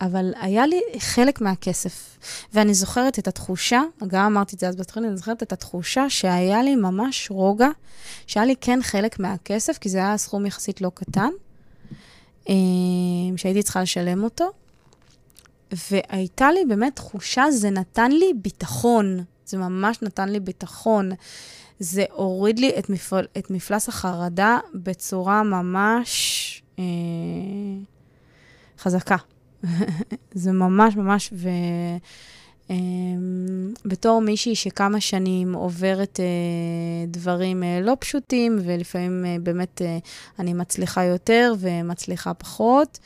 אבל 0.00 0.32
היה 0.40 0.66
לי 0.66 0.80
חלק 0.98 1.40
מהכסף. 1.40 2.18
ואני 2.52 2.74
זוכרת 2.74 3.18
את 3.18 3.28
התחושה, 3.28 3.82
גם 4.06 4.24
אמרתי 4.24 4.54
את 4.56 4.60
זה 4.60 4.68
אז 4.68 4.76
בתוכנית, 4.76 5.08
אני 5.08 5.16
זוכרת 5.16 5.42
את 5.42 5.52
התחושה 5.52 6.10
שהיה 6.10 6.62
לי 6.62 6.76
ממש 6.76 7.30
רוגע, 7.30 7.68
שהיה 8.26 8.46
לי 8.46 8.54
כן 8.60 8.78
חלק 8.82 9.18
מהכסף, 9.18 9.78
כי 9.78 9.88
זה 9.88 9.98
היה 9.98 10.16
סכום 10.16 10.46
יחסית 10.46 10.80
לא 10.80 10.90
קטן, 10.94 11.30
אמ, 12.48 13.34
שהייתי 13.36 13.62
צריכה 13.62 13.82
לשלם 13.82 14.24
אותו. 14.24 14.50
והייתה 15.90 16.52
לי 16.52 16.64
באמת 16.64 16.96
תחושה, 16.96 17.50
זה 17.50 17.70
נתן 17.70 18.10
לי 18.10 18.32
ביטחון. 18.42 19.24
זה 19.46 19.58
ממש 19.58 20.02
נתן 20.02 20.28
לי 20.28 20.40
ביטחון. 20.40 21.10
זה 21.78 22.04
הוריד 22.12 22.58
לי 22.58 22.78
את, 22.78 22.90
מפל, 22.90 23.24
את 23.38 23.50
מפלס 23.50 23.88
החרדה 23.88 24.58
בצורה 24.74 25.42
ממש 25.42 26.62
אה, 26.78 26.84
חזקה. 28.78 29.16
זה 30.32 30.52
ממש 30.52 30.96
ממש, 30.96 31.32
ו... 31.32 31.48
אה, 32.70 32.76
בתור 33.84 34.20
מישהי 34.20 34.54
שכמה 34.54 35.00
שנים 35.00 35.54
עוברת 35.54 36.20
אה, 36.20 37.06
דברים 37.06 37.62
אה, 37.62 37.80
לא 37.82 37.96
פשוטים, 38.00 38.58
ולפעמים 38.64 39.24
אה, 39.24 39.36
באמת 39.42 39.82
אה, 39.82 39.98
אני 40.38 40.54
מצליחה 40.54 41.04
יותר 41.04 41.54
ומצליחה 41.58 42.34
פחות, 42.34 42.98
אמ, 42.98 43.04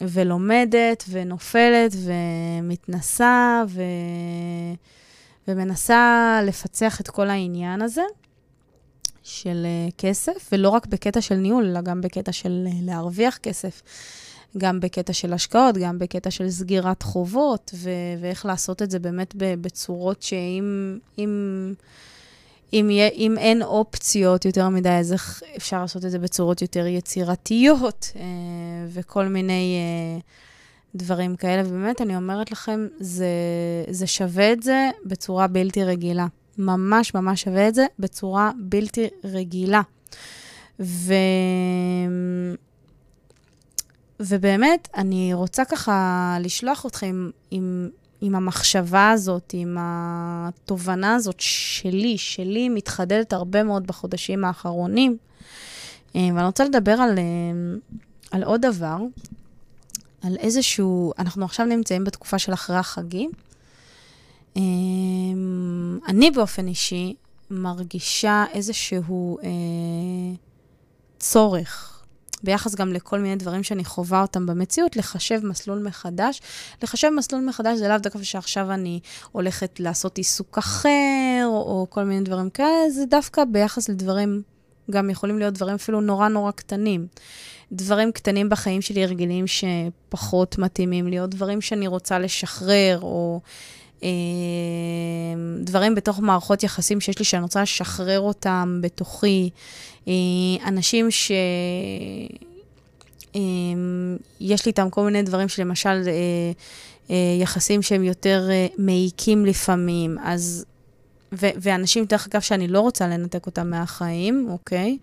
ולומדת, 0.00 1.04
ונופלת, 1.10 1.92
ומתנסה, 2.04 3.62
ו... 3.68 3.82
ומנסה 5.48 6.40
לפצח 6.46 7.00
את 7.00 7.08
כל 7.08 7.30
העניין 7.30 7.82
הזה 7.82 8.02
של 9.22 9.66
אה, 9.66 9.88
כסף, 9.98 10.48
ולא 10.52 10.68
רק 10.68 10.86
בקטע 10.86 11.20
של 11.20 11.34
ניהול, 11.34 11.64
אלא 11.64 11.80
גם 11.80 12.00
בקטע 12.00 12.32
של 12.32 12.64
אה, 12.66 12.72
להרוויח 12.82 13.36
כסף. 13.36 13.82
גם 14.58 14.80
בקטע 14.80 15.12
של 15.12 15.32
השקעות, 15.32 15.78
גם 15.78 15.98
בקטע 15.98 16.30
של 16.30 16.50
סגירת 16.50 17.02
חובות, 17.02 17.70
ו- 17.74 17.90
ואיך 18.20 18.46
לעשות 18.46 18.82
את 18.82 18.90
זה 18.90 18.98
באמת 18.98 19.34
בצורות 19.38 20.22
שאם... 20.22 20.98
אם, 21.18 21.74
אם, 22.74 22.90
יהיה, 22.90 23.08
אם 23.08 23.38
אין 23.38 23.62
אופציות 23.62 24.44
יותר 24.44 24.68
מדי, 24.68 24.88
אז 24.88 25.12
איך 25.12 25.42
אפשר 25.56 25.80
לעשות 25.80 26.04
את 26.04 26.10
זה 26.10 26.18
בצורות 26.18 26.62
יותר 26.62 26.86
יצירתיות 26.86 28.12
אה, 28.16 28.22
וכל 28.88 29.24
מיני 29.24 29.76
אה, 29.78 30.20
דברים 30.94 31.36
כאלה. 31.36 31.62
ובאמת, 31.66 32.00
אני 32.00 32.16
אומרת 32.16 32.50
לכם, 32.50 32.86
זה, 33.00 33.26
זה 33.90 34.06
שווה 34.06 34.52
את 34.52 34.62
זה 34.62 34.90
בצורה 35.04 35.46
בלתי 35.46 35.84
רגילה. 35.84 36.26
ממש 36.58 37.14
ממש 37.14 37.42
שווה 37.42 37.68
את 37.68 37.74
זה 37.74 37.86
בצורה 37.98 38.50
בלתי 38.58 39.08
רגילה. 39.24 39.80
ו... 40.80 41.14
ובאמת, 44.20 44.88
אני 44.96 45.34
רוצה 45.34 45.64
ככה 45.64 46.36
לשלוח 46.40 46.86
אתכם 46.86 47.06
עם 47.06 47.30
עם 47.50 47.88
המחשבה 48.22 49.10
הזאת, 49.10 49.54
עם 49.56 49.76
התובנה 49.80 51.14
הזאת 51.14 51.36
שלי, 51.38 52.18
שלי 52.18 52.68
מתחדדת 52.68 53.32
הרבה 53.32 53.62
מאוד 53.62 53.86
בחודשים 53.86 54.44
האחרונים. 54.44 55.16
אה, 56.16 56.28
ואני 56.34 56.46
רוצה 56.46 56.64
לדבר 56.64 56.92
על, 56.92 57.18
אה, 57.18 57.24
על 58.30 58.42
עוד 58.42 58.60
דבר, 58.60 58.96
על 60.22 60.36
איזשהו, 60.36 61.12
אנחנו 61.18 61.44
עכשיו 61.44 61.66
נמצאים 61.66 62.04
בתקופה 62.04 62.38
של 62.38 62.52
אחרי 62.52 62.76
החגים. 62.76 63.30
אה, 64.56 64.62
אני 66.08 66.30
באופן 66.30 66.66
אישי 66.66 67.14
מרגישה 67.50 68.44
איזשהו 68.52 69.38
צורך 71.18 71.93
ביחס 72.44 72.74
גם 72.74 72.92
לכל 72.92 73.18
מיני 73.18 73.36
דברים 73.36 73.62
שאני 73.62 73.84
חווה 73.84 74.22
אותם 74.22 74.46
במציאות, 74.46 74.96
לחשב 74.96 75.40
מסלול 75.42 75.78
מחדש. 75.78 76.40
לחשב 76.82 77.08
מסלול 77.16 77.44
מחדש 77.44 77.78
זה 77.78 77.88
לאו 77.88 77.98
דווקא 77.98 78.22
שעכשיו 78.22 78.72
אני 78.72 79.00
הולכת 79.32 79.80
לעשות 79.80 80.18
עיסוק 80.18 80.58
אחר, 80.58 81.44
או, 81.46 81.86
כל 81.90 82.04
מיני 82.04 82.24
דברים 82.24 82.50
כאלה, 82.50 82.90
זה 82.90 83.06
דווקא 83.06 83.44
ביחס 83.44 83.88
לדברים 83.88 84.42
גם 84.90 85.10
יכולים 85.10 85.38
להיות 85.38 85.54
דברים 85.54 85.74
אפילו 85.74 86.00
נורא 86.00 86.28
נורא 86.28 86.50
קטנים. 86.50 87.06
דברים 87.72 88.12
קטנים 88.12 88.48
בחיים 88.48 88.82
שלי, 88.82 89.04
הרגלים 89.04 89.44
שפחות 89.46 90.58
מתאימים 90.58 91.06
לי, 91.06 91.20
או 91.20 91.26
דברים 91.26 91.60
שאני 91.60 91.86
רוצה 91.86 92.18
לשחרר, 92.18 92.98
או 93.02 93.40
אה, 93.44 93.50
דברים 95.60 95.94
בתוך 95.94 96.20
מערכות 96.20 96.62
יחסים 96.62 97.00
שיש 97.00 97.18
לי 97.18 97.24
שאני 97.24 97.42
רוצה 97.42 97.62
לשחרר 97.62 98.20
אותם 98.20 98.78
בתוכי. 98.82 99.50
אה, 100.08 100.12
אנשים 100.66 101.10
ש... 101.10 101.32
אה, 103.36 103.40
יש 104.40 104.66
לי 104.66 104.70
איתם 104.70 104.90
כל 104.90 105.04
מיני 105.04 105.22
דברים 105.22 105.48
שלמשל, 105.48 105.88
אה, 106.06 106.12
אה, 107.10 107.16
יחסים 107.40 107.82
שהם 107.82 108.04
יותר 108.04 108.48
מעיקים 108.78 109.46
לפעמים, 109.46 110.18
אז... 110.24 110.64
ו- 111.32 111.56
ואנשים, 111.56 112.04
דרך 112.04 112.26
אגב, 112.26 112.40
שאני 112.40 112.68
לא 112.68 112.80
רוצה 112.80 113.08
לנתק 113.08 113.46
אותם 113.46 113.70
מהחיים, 113.70 114.46
אוקיי? 114.50 114.98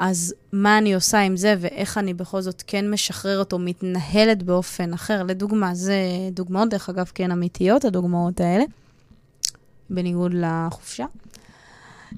אז 0.00 0.34
מה 0.52 0.78
אני 0.78 0.94
עושה 0.94 1.18
עם 1.18 1.36
זה, 1.36 1.54
ואיך 1.60 1.98
אני 1.98 2.14
בכל 2.14 2.40
זאת 2.40 2.62
כן 2.66 2.90
משחררת 2.90 3.52
או 3.52 3.58
מתנהלת 3.58 4.42
באופן 4.42 4.92
אחר. 4.92 5.22
לדוגמה, 5.22 5.74
זה 5.74 5.94
דוגמאות, 6.32 6.68
דרך 6.68 6.88
אגב, 6.88 7.10
כן 7.14 7.30
אמיתיות, 7.30 7.84
הדוגמאות 7.84 8.40
האלה, 8.40 8.64
בניגוד 9.90 10.32
לחופשה. 10.34 11.04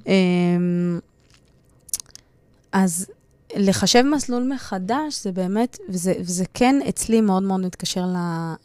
אמ, 0.07 0.99
אז 2.71 3.07
לחשב 3.55 4.01
מסלול 4.01 4.53
מחדש, 4.53 5.23
זה 5.23 5.31
באמת, 5.31 5.77
וזה, 5.89 6.13
וזה 6.19 6.45
כן 6.53 6.75
אצלי 6.89 7.21
מאוד 7.21 7.43
מאוד 7.43 7.61
מתקשר 7.61 8.05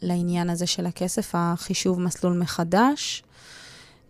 לעניין 0.01 0.49
הזה 0.49 0.67
של 0.67 0.85
הכסף, 0.85 1.31
החישוב 1.33 2.01
מסלול 2.01 2.37
מחדש. 2.37 3.23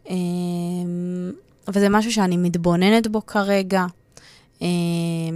אמ, 0.10 1.32
וזה 1.68 1.90
משהו 1.90 2.12
שאני 2.12 2.38
מתבוננת 2.38 3.08
בו 3.08 3.26
כרגע. 3.26 3.86
אמ, 4.62 4.68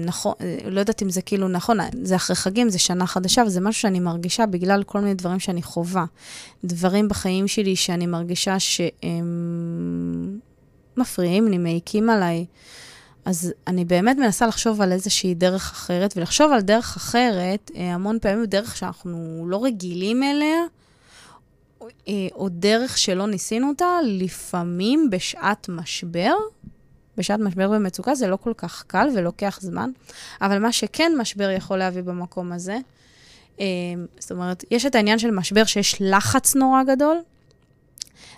נכון, 0.06 0.34
לא 0.66 0.80
יודעת 0.80 1.04
אם 1.04 1.10
זה 1.10 1.22
כאילו 1.22 1.48
נכון, 1.48 1.78
זה 2.04 2.16
אחרי 2.16 2.36
חגים, 2.36 2.70
זה 2.70 2.80
שנה 2.80 3.08
חדשה, 3.08 3.44
וזה 3.48 3.62
משהו 3.62 3.82
שאני 3.82 4.00
מרגישה 4.00 4.46
בגלל 4.46 4.84
כל 4.84 5.00
מיני 5.00 5.14
דברים 5.14 5.40
שאני 5.40 5.62
חווה. 5.62 6.06
דברים 6.64 7.10
בחיים 7.10 7.48
שלי 7.48 7.76
שאני 7.76 8.08
מרגישה 8.08 8.60
שהם 8.60 10.40
מפריעים 10.98 11.48
לי, 11.48 11.58
מעיקים 11.58 12.10
עליי. 12.10 12.46
אז 13.26 13.54
אני 13.68 13.86
באמת 13.86 14.18
מנסה 14.18 14.48
לחשוב 14.48 14.82
על 14.82 14.92
איזושהי 14.92 15.34
דרך 15.34 15.72
אחרת, 15.72 16.14
ולחשוב 16.18 16.52
על 16.52 16.62
דרך 16.62 16.96
אחרת, 16.96 17.72
אה, 17.76 17.94
המון 17.94 18.20
פעמים 18.22 18.46
דרך 18.46 18.78
שאנחנו 18.78 19.46
לא 19.48 19.64
רגילים 19.64 20.24
אליה, 20.24 20.64
אה, 22.08 22.28
או 22.36 22.50
דרך 22.50 22.98
שלא 22.98 23.28
ניסינו 23.28 23.70
אותה, 23.70 23.86
לפעמים 24.04 25.10
בשעת 25.10 25.70
משבר, 25.70 26.34
בשעת 27.18 27.40
משבר 27.40 27.72
ומצוקה 27.76 28.16
זה 28.16 28.28
לא 28.28 28.36
כל 28.36 28.54
כך 28.58 28.84
קל 28.88 29.08
ולוקח 29.16 29.60
זמן, 29.62 29.90
אבל 30.42 30.60
מה 30.60 30.72
שכן 30.72 31.12
משבר 31.18 31.50
יכול 31.50 31.78
להביא 31.78 32.02
במקום 32.02 32.52
הזה, 32.52 32.78
אה, 33.60 33.66
זאת 34.20 34.32
אומרת, 34.32 34.66
יש 34.72 34.86
את 34.86 34.96
העניין 34.96 35.20
של 35.20 35.32
משבר 35.32 35.64
שיש 35.64 35.96
לחץ 36.00 36.56
נורא 36.56 36.84
גדול, 36.84 37.22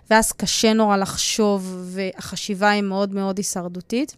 ואז 0.09 0.31
קשה 0.31 0.73
נורא 0.73 0.97
לחשוב, 0.97 1.77
והחשיבה 1.83 2.69
היא 2.69 2.81
מאוד 2.81 3.13
מאוד 3.13 3.37
הישרדותית. 3.37 4.15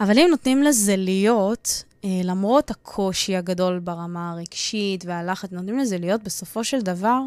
אבל 0.00 0.18
אם 0.18 0.26
נותנים 0.30 0.62
לזה 0.62 0.96
להיות, 0.96 1.84
אה, 2.04 2.20
למרות 2.24 2.70
הקושי 2.70 3.36
הגדול 3.36 3.78
ברמה 3.78 4.30
הרגשית 4.30 5.04
והלחץ, 5.06 5.52
נותנים 5.52 5.78
לזה 5.78 5.98
להיות, 5.98 6.22
בסופו 6.22 6.64
של 6.64 6.80
דבר, 6.80 7.20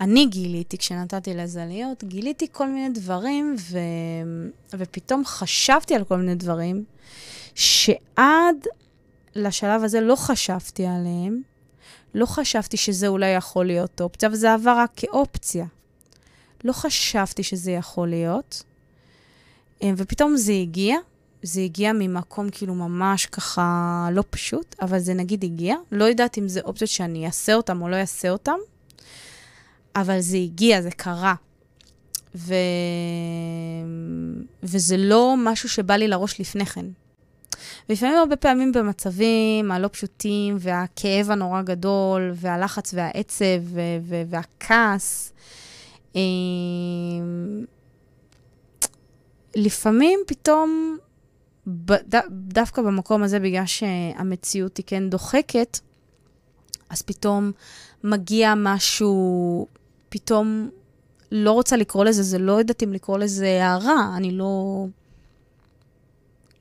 אני 0.00 0.26
גיליתי, 0.26 0.78
כשנתתי 0.78 1.34
לזה 1.34 1.64
להיות, 1.68 2.04
גיליתי 2.04 2.46
כל 2.52 2.68
מיני 2.68 2.88
דברים, 2.88 3.56
ו... 3.70 3.78
ופתאום 4.74 5.24
חשבתי 5.24 5.94
על 5.94 6.04
כל 6.04 6.16
מיני 6.16 6.34
דברים, 6.34 6.84
שעד 7.54 8.66
לשלב 9.34 9.84
הזה 9.84 10.00
לא 10.00 10.16
חשבתי 10.16 10.86
עליהם, 10.86 11.42
לא 12.14 12.26
חשבתי 12.26 12.76
שזה 12.76 13.08
אולי 13.08 13.26
יכול 13.26 13.66
להיות 13.66 14.00
אופציה, 14.00 14.28
וזה 14.32 14.54
עבר 14.54 14.74
רק 14.78 14.90
כאופציה. 14.96 15.66
לא 16.64 16.72
חשבתי 16.72 17.42
שזה 17.42 17.70
יכול 17.70 18.08
להיות, 18.08 18.62
אה, 19.82 19.90
ופתאום 19.96 20.36
זה 20.36 20.52
הגיע, 20.52 20.96
זה 21.42 21.60
הגיע 21.60 21.92
ממקום 21.92 22.50
כאילו 22.50 22.74
ממש 22.74 23.26
ככה 23.26 24.08
לא 24.12 24.24
פשוט, 24.30 24.74
אבל 24.82 24.98
זה 24.98 25.14
נגיד 25.14 25.44
הגיע. 25.44 25.76
לא 25.92 26.04
יודעת 26.04 26.38
אם 26.38 26.48
זה 26.48 26.60
אופציות 26.60 26.90
שאני 26.90 27.26
אעשה 27.26 27.54
אותן 27.54 27.80
או 27.80 27.88
לא 27.88 27.96
אעשה 27.96 28.30
אותן, 28.30 28.56
אבל 29.96 30.20
זה 30.20 30.36
הגיע, 30.36 30.82
זה 30.82 30.90
קרה. 30.90 31.34
ו... 32.34 32.54
וזה 34.62 34.96
לא 34.96 35.34
משהו 35.38 35.68
שבא 35.68 35.94
לי 35.96 36.08
לראש 36.08 36.40
לפני 36.40 36.66
כן. 36.66 36.86
ולפעמים 37.88 38.16
הרבה 38.16 38.36
פעמים 38.36 38.72
במצבים 38.72 39.72
הלא 39.72 39.88
פשוטים, 39.92 40.56
והכאב 40.60 41.30
הנורא 41.30 41.62
גדול, 41.62 42.32
והלחץ 42.34 42.94
והעצב 42.94 43.60
ו- 43.62 43.80
ו- 44.02 44.22
והכעס, 44.26 45.32
אמ, 46.14 47.64
לפעמים 49.56 50.20
פתאום 50.26 50.96
דווקא 52.30 52.82
במקום 52.82 53.22
הזה, 53.22 53.40
בגלל 53.40 53.66
שהמציאות 53.66 54.76
היא 54.76 54.84
כן 54.86 55.10
דוחקת, 55.10 55.78
אז 56.90 57.02
פתאום 57.02 57.52
מגיע 58.04 58.54
משהו, 58.56 59.66
פתאום 60.08 60.70
לא 61.32 61.52
רוצה 61.52 61.76
לקרוא 61.76 62.04
לזה, 62.04 62.22
זה 62.22 62.38
לא 62.38 62.52
יודעת 62.52 62.82
אם 62.82 62.92
לקרוא 62.92 63.18
לזה 63.18 63.46
הערה, 63.46 64.16
אני 64.16 64.30
לא... 64.30 64.84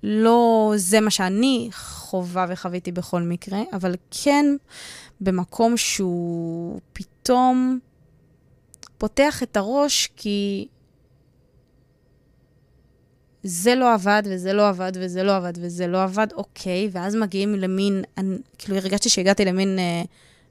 לא 0.03 0.73
זה 0.75 0.99
מה 0.99 1.11
שאני 1.11 1.69
חווה 1.73 2.45
וחוויתי 2.49 2.91
בכל 2.91 3.21
מקרה, 3.21 3.59
אבל 3.73 3.95
כן 4.11 4.45
במקום 5.21 5.77
שהוא 5.77 6.79
פתאום 6.93 7.79
פותח 8.97 9.43
את 9.43 9.57
הראש, 9.57 10.09
כי 10.15 10.67
זה 13.43 13.75
לא 13.75 13.93
עבד, 13.93 14.23
וזה 14.25 14.53
לא 14.53 14.69
עבד, 14.69 14.91
וזה 14.95 15.23
לא 15.23 15.35
עבד, 15.35 15.53
וזה 15.55 15.87
לא 15.87 16.03
עבד, 16.03 16.27
אוקיי, 16.33 16.89
ואז 16.91 17.15
מגיעים 17.15 17.55
למין, 17.55 18.03
אני, 18.17 18.37
כאילו 18.57 18.77
הרגשתי 18.77 19.09
שהגעתי 19.09 19.45
למין 19.45 19.79
אה, 19.79 20.03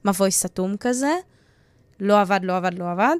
מבוי 0.05 0.31
סתום 0.31 0.77
כזה, 0.81 1.13
לא 2.01 2.21
עבד, 2.21 2.41
לא 2.43 2.57
עבד, 2.57 2.79
לא 2.79 2.91
עבד, 2.91 3.17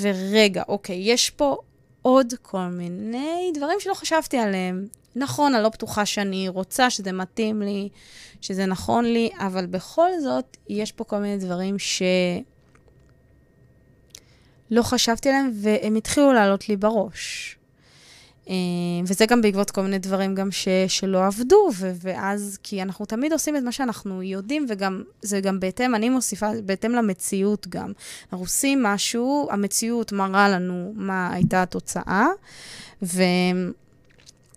ורגע, 0.00 0.62
אוקיי, 0.68 0.96
יש 0.96 1.30
פה 1.30 1.56
עוד 2.02 2.34
כל 2.42 2.66
מיני 2.66 3.50
דברים 3.54 3.80
שלא 3.80 3.94
חשבתי 3.94 4.38
עליהם. 4.38 4.86
נכון, 5.16 5.54
אני 5.54 5.62
לא 5.62 5.68
בטוחה 5.68 6.06
שאני 6.06 6.48
רוצה, 6.48 6.90
שזה 6.90 7.12
מתאים 7.12 7.62
לי, 7.62 7.88
שזה 8.40 8.66
נכון 8.66 9.04
לי, 9.04 9.30
אבל 9.38 9.66
בכל 9.66 10.10
זאת, 10.22 10.56
יש 10.68 10.92
פה 10.92 11.04
כל 11.04 11.18
מיני 11.18 11.38
דברים 11.38 11.78
ש... 11.78 12.02
לא 14.70 14.82
חשבתי 14.82 15.28
עליהם, 15.28 15.50
והם 15.54 15.94
התחילו 15.94 16.32
לעלות 16.32 16.68
לי 16.68 16.76
בראש. 16.76 17.55
אה, 18.48 18.54
וזה 19.06 19.26
גם 19.26 19.42
בעקבות 19.42 19.70
כל 19.70 19.82
מיני 19.82 19.98
דברים 19.98 20.34
גם 20.34 20.50
ש, 20.50 20.68
שלא 20.88 21.26
עבדו, 21.26 21.68
ו, 21.74 21.92
ואז, 22.02 22.58
כי 22.62 22.82
אנחנו 22.82 23.06
תמיד 23.06 23.32
עושים 23.32 23.56
את 23.56 23.62
מה 23.62 23.72
שאנחנו 23.72 24.22
יודעים, 24.22 24.66
וגם, 24.68 25.02
זה 25.22 25.40
גם 25.40 25.60
בהתאם, 25.60 25.94
אני 25.94 26.08
מוסיפה, 26.08 26.46
בהתאם 26.64 26.92
למציאות 26.92 27.68
גם. 27.68 27.92
אנחנו 28.24 28.44
עושים 28.44 28.82
משהו, 28.82 29.48
המציאות 29.50 30.12
מראה 30.12 30.48
לנו 30.48 30.92
מה 30.96 31.32
הייתה 31.32 31.62
התוצאה, 31.62 32.26
ו, 33.02 33.22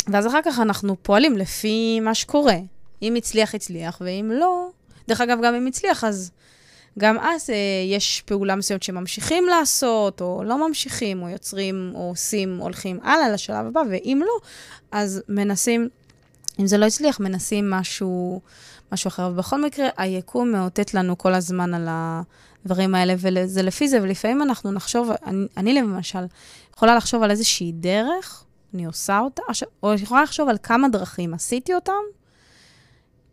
ואז 0.08 0.28
אחר 0.28 0.39
כך 0.45 0.60
אנחנו 0.60 0.95
פועלים 1.04 1.38
לפי 1.38 1.99
מה 1.99 2.15
שקורה. 2.15 2.58
אם 3.02 3.15
הצליח, 3.15 3.56
הצליח, 3.56 4.02
ואם 4.06 4.32
לא, 4.34 4.69
דרך 5.08 5.21
אגב, 5.21 5.38
גם 5.43 5.56
אם 5.56 5.67
הצליח, 5.67 6.04
אז 6.04 6.32
גם 6.99 7.19
אז 7.19 7.49
אה, 7.49 7.55
יש 7.88 8.23
פעולה 8.25 8.55
מסוימת 8.55 8.83
שממשיכים 8.83 9.47
לעשות, 9.47 10.21
או 10.21 10.43
לא 10.45 10.67
ממשיכים, 10.67 11.21
או 11.21 11.29
יוצרים, 11.29 11.91
או 11.95 12.09
עושים, 12.09 12.57
הולכים 12.57 12.99
הלאה 13.03 13.29
לשלב 13.29 13.65
הבא, 13.65 13.81
ואם 13.89 14.21
לא, 14.25 14.33
אז 14.91 15.21
מנסים, 15.29 15.89
אם 16.59 16.67
זה 16.67 16.77
לא 16.77 16.85
הצליח, 16.85 17.19
מנסים 17.19 17.69
משהו, 17.69 18.41
משהו 18.91 19.07
אחר. 19.07 19.29
ובכל 19.31 19.62
מקרה, 19.62 19.88
היקום 19.97 20.51
מאותת 20.51 20.93
לנו 20.93 21.17
כל 21.17 21.33
הזמן 21.33 21.73
על 21.73 21.88
הדברים 21.89 22.95
האלה, 22.95 23.13
וזה 23.17 23.62
לפי 23.62 23.88
זה, 23.88 24.01
ולפעמים 24.01 24.41
אנחנו 24.41 24.71
נחשוב, 24.71 25.09
אני, 25.25 25.47
אני 25.57 25.73
למשל, 25.73 26.25
יכולה 26.75 26.95
לחשוב 26.95 27.23
על 27.23 27.31
איזושהי 27.31 27.71
דרך, 27.71 28.43
אני 28.73 28.85
עושה 28.85 29.19
אותה, 29.19 29.41
או 29.83 29.93
יכולה 29.93 30.23
לחשוב 30.23 30.49
על 30.49 30.57
כמה 30.63 30.89
דרכים 30.89 31.33
עשיתי 31.33 31.73
אותם, 31.73 32.18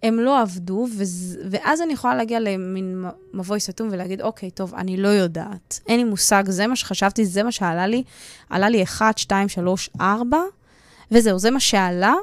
הם 0.07 0.21
לא 0.21 0.41
עבדו, 0.41 0.87
וזה, 0.97 1.41
ואז 1.51 1.83
אני 1.83 1.93
יכולה 1.93 2.15
להגיע 2.15 2.41
למין 2.41 3.05
מבוי 3.33 3.61
סתום 3.61 3.89
ולהגיד, 3.93 4.21
אוקיי, 4.21 4.51
טוב, 4.51 4.75
אני 4.75 4.97
לא 4.97 5.09
יודעת. 5.09 5.81
אין 5.89 5.99
לי 5.99 6.05
מושג, 6.05 6.45
זה 6.47 6.67
מה 6.67 6.77
שחשבתי, 6.77 7.27
זה 7.27 7.43
מה 7.43 7.53
שעלה 7.53 7.87
לי. 7.87 8.03
עלה 8.51 8.69
לי 8.69 8.83
1, 8.83 9.19
2, 9.19 9.49
3, 9.49 9.91
4, 10.01 10.39
וזהו, 11.11 11.39
זה 11.39 11.51
מה 11.51 11.61
שעלה, 11.61 12.15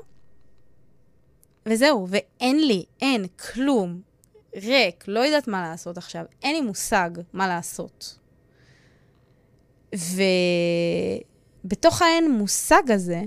וזהו, 1.65 2.07
ואין 2.09 2.67
לי, 2.67 2.83
אין, 3.01 3.25
כלום, 3.27 4.01
ריק, 4.55 5.03
לא 5.07 5.19
יודעת 5.19 5.47
מה 5.47 5.61
לעשות 5.61 5.97
עכשיו, 5.97 6.25
אין 6.43 6.55
לי 6.55 6.61
מושג 6.61 7.09
מה 7.33 7.47
לעשות. 7.47 8.17
ובתוך 11.63 12.01
האין 12.01 12.31
מושג 12.31 12.91
הזה, 12.91 13.21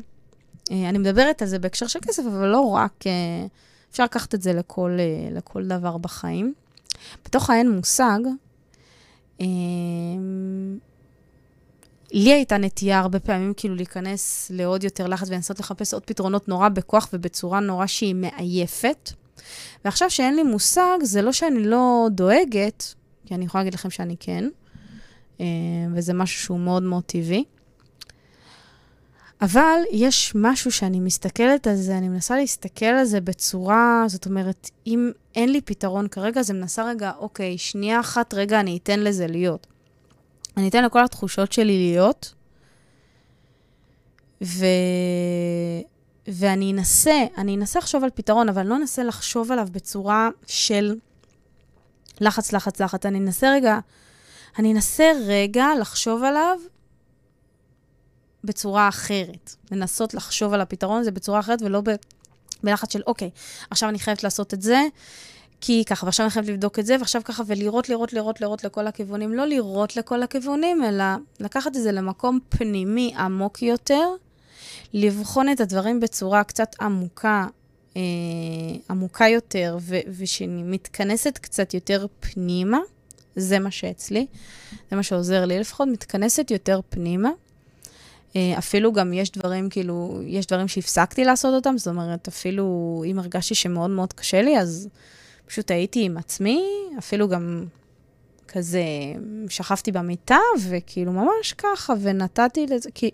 אה, 0.71 0.89
אני 0.89 0.99
מדברת 0.99 1.43
על 1.43 1.49
זה 1.49 1.59
בהקשר 1.59 1.87
של 1.87 1.99
כסף, 2.03 2.23
אבל 2.27 2.47
לא 2.47 2.61
רק, 2.61 3.07
אה, 3.07 3.47
אפשר 3.97 4.05
לקחת 4.05 4.35
את 4.35 4.43
זה 4.43 4.53
לכל, 4.53 4.97
אה, 5.01 5.37
לכל 5.37 5.65
דבר 5.67 5.97
בחיים. 5.97 6.55
בתוך 7.25 7.51
האין 7.51 7.71
מושג, 7.71 8.19
אה, 9.41 9.47
לי 12.13 12.33
הייתה 12.33 12.59
נטייה 12.59 12.99
הרבה 12.99 13.21
פעמים 13.21 13.53
כאילו 13.57 13.75
להיכנס 13.75 14.51
לעוד 14.55 14.85
יותר 14.85 15.07
לחץ 15.07 15.29
ולנסות 15.29 15.61
לחפש 15.61 15.95
עוד 15.95 16.03
פתרונות 16.05 16.49
נורא 16.49 16.69
בכוח 16.69 17.09
ובצורה 17.13 17.61
נורא 17.61 17.87
שהיא 17.87 18.15
מעייפת. 18.15 19.11
ועכשיו 19.85 20.11
שאין 20.11 20.37
לי 20.37 20.43
מושג, 20.43 20.99
זה 21.03 21.23
לא 21.23 21.33
שאני 21.33 21.65
לא 21.65 22.07
דואגת, 22.11 22.95
כי 23.27 23.35
אני 23.35 23.45
יכולה 23.45 23.65
להגיד 23.65 23.75
לכם 23.75 23.91
שאני 23.91 24.17
כן, 24.21 24.49
אה, 25.41 25.47
וזה 25.95 26.15
משהו 26.15 26.41
שהוא 26.41 26.61
מאוד 26.61 26.83
מאוד 26.83 27.03
טבעי. 27.03 27.45
אבל 29.43 29.81
יש 29.93 30.33
משהו 30.35 30.73
שאני 30.73 31.01
מסתכלת 31.01 31.67
על 31.67 31.77
זה, 31.77 31.99
אני 31.99 32.09
מנסה 32.09 32.37
להסתכל 32.37 32.85
על 32.85 33.05
זה 33.05 33.21
בצורה, 33.21 34.05
זאת 34.07 34.27
אומרת, 34.27 34.71
אם 34.87 35.11
אין 35.35 35.53
לי 35.53 35.61
פתרון 35.61 36.09
כרגע, 36.09 36.41
אז 36.41 36.51
אני 36.51 36.59
מנסה 36.59 36.85
רגע, 36.85 37.13
אוקיי, 37.19 37.59
שנייה 37.59 38.01
אחת, 38.01 38.35
רגע, 38.35 38.61
אני 38.61 38.79
אתן 38.83 39.01
לזה 39.01 39.27
להיות. 39.27 39.67
אני 40.57 40.69
אתן 40.69 40.85
לכל 40.85 41.05
התחושות 41.05 41.53
שלי 41.53 41.79
להיות, 41.79 42.35
ו... 44.45 44.65
ואני 46.29 46.73
אנסה, 46.73 47.25
אני 47.39 47.57
אנסה 47.57 47.79
לחשוב 47.79 48.05
על 48.05 48.11
פתרון, 48.15 48.49
אבל 48.49 48.67
לא 48.67 48.77
אנסה 48.77 49.05
לחשוב 49.05 49.53
עליו 49.53 49.69
בצורה 49.73 50.29
של 50.47 50.95
לחץ, 52.21 52.53
לחץ, 52.53 52.81
לחץ. 52.81 53.07
אני 53.07 53.19
אנסה 53.19 53.51
רגע, 53.51 53.79
אני 54.59 54.73
אנסה 54.73 55.13
רגע 55.27 55.67
לחשוב 55.81 56.23
עליו 56.25 56.59
בצורה 58.47 58.89
אחרת. 58.89 59.55
לנסות 59.73 60.15
לחשוב 60.15 60.53
על 60.53 60.61
הפתרון 60.61 61.01
הזה 61.01 61.11
בצורה 61.11 61.41
אחרת, 61.41 61.63
ולא 61.63 61.81
ב... 61.81 61.89
בלחץ 62.63 62.93
של, 62.93 63.03
אוקיי, 63.07 63.31
עכשיו 63.71 63.89
אני 63.89 63.99
חייבת 63.99 64.25
לעשות 64.25 64.55
את 64.55 64.63
זה, 64.63 64.83
כי 65.61 65.85
ככה, 65.87 66.07
ועכשיו 66.07 66.27
אני 66.27 66.31
חייבת 66.31 66.49
לבדוק 66.49 66.79
את 66.79 66.87
זה, 66.87 66.97
ועכשיו 66.99 67.23
ככה, 67.25 67.43
ולראות, 67.47 67.89
לראות, 67.89 68.13
לראות, 68.13 68.41
לראות 68.41 68.65
לכל 68.65 68.87
הכיוונים. 68.87 69.35
לא 69.35 69.47
לראות 69.47 69.97
לכל 69.97 70.23
הכיוונים, 70.23 70.85
אלא 70.85 71.05
לקחת 71.41 71.77
את 71.77 71.83
זה 71.83 71.93
למקום 71.93 72.39
פנימי 72.49 73.15
עמוק 73.19 73.63
יותר, 73.63 74.09
לבחון 74.93 75.49
את 75.49 75.61
הדברים 75.61 76.01
בצורה 76.01 76.45
קצת 76.45 76.77
עמוקה, 76.81 77.47
אה, 77.97 78.03
עמוקה 78.91 79.29
יותר, 79.29 79.79
ו- 79.81 80.01
מתכנסת 80.49 81.39
קצת 81.39 81.75
יותר 81.75 82.07
פנימה. 82.21 82.79
זה 83.37 83.59
מה 83.59 83.71
שאצלי, 83.71 84.27
זה 84.91 84.97
מה 84.97 85.03
שעוזר 85.03 85.45
לי 85.45 85.61
לפחות, 85.61 85.89
מתכנסת 85.89 86.51
יותר 86.51 86.81
פנימה. 86.89 87.31
אה, 88.37 88.59
אפילו 88.59 88.93
גם 88.93 89.13
יש 89.13 89.31
דברים, 89.31 89.69
כאילו, 89.69 90.21
יש 90.27 90.47
דברים 90.47 90.69
שהפסקתי 90.69 91.25
לעשות 91.25 91.55
אותם, 91.55 91.79
זאת 91.79 91.89
אומרת, 91.89 92.29
אפילו 92.29 93.03
אם 93.07 93.19
הרגשתי 93.19 93.55
שמאוד 93.55 93.91
מאוד 93.91 94.13
קשה 94.13 94.43
לי, 94.43 94.59
אז 94.59 94.89
פשוט 95.47 95.71
הייתי 95.71 96.05
עם 96.05 96.17
עצמי, 96.17 96.65
אפילו 96.99 97.29
גם 97.29 97.65
כזה 98.49 98.83
שכבתי 99.49 99.93
במיטה, 99.93 100.39
וכאילו 100.61 101.13
ממש 101.13 101.53
ככה, 101.59 101.95
ונתתי 102.01 102.67
לזה, 102.67 102.91
כי, 102.95 103.11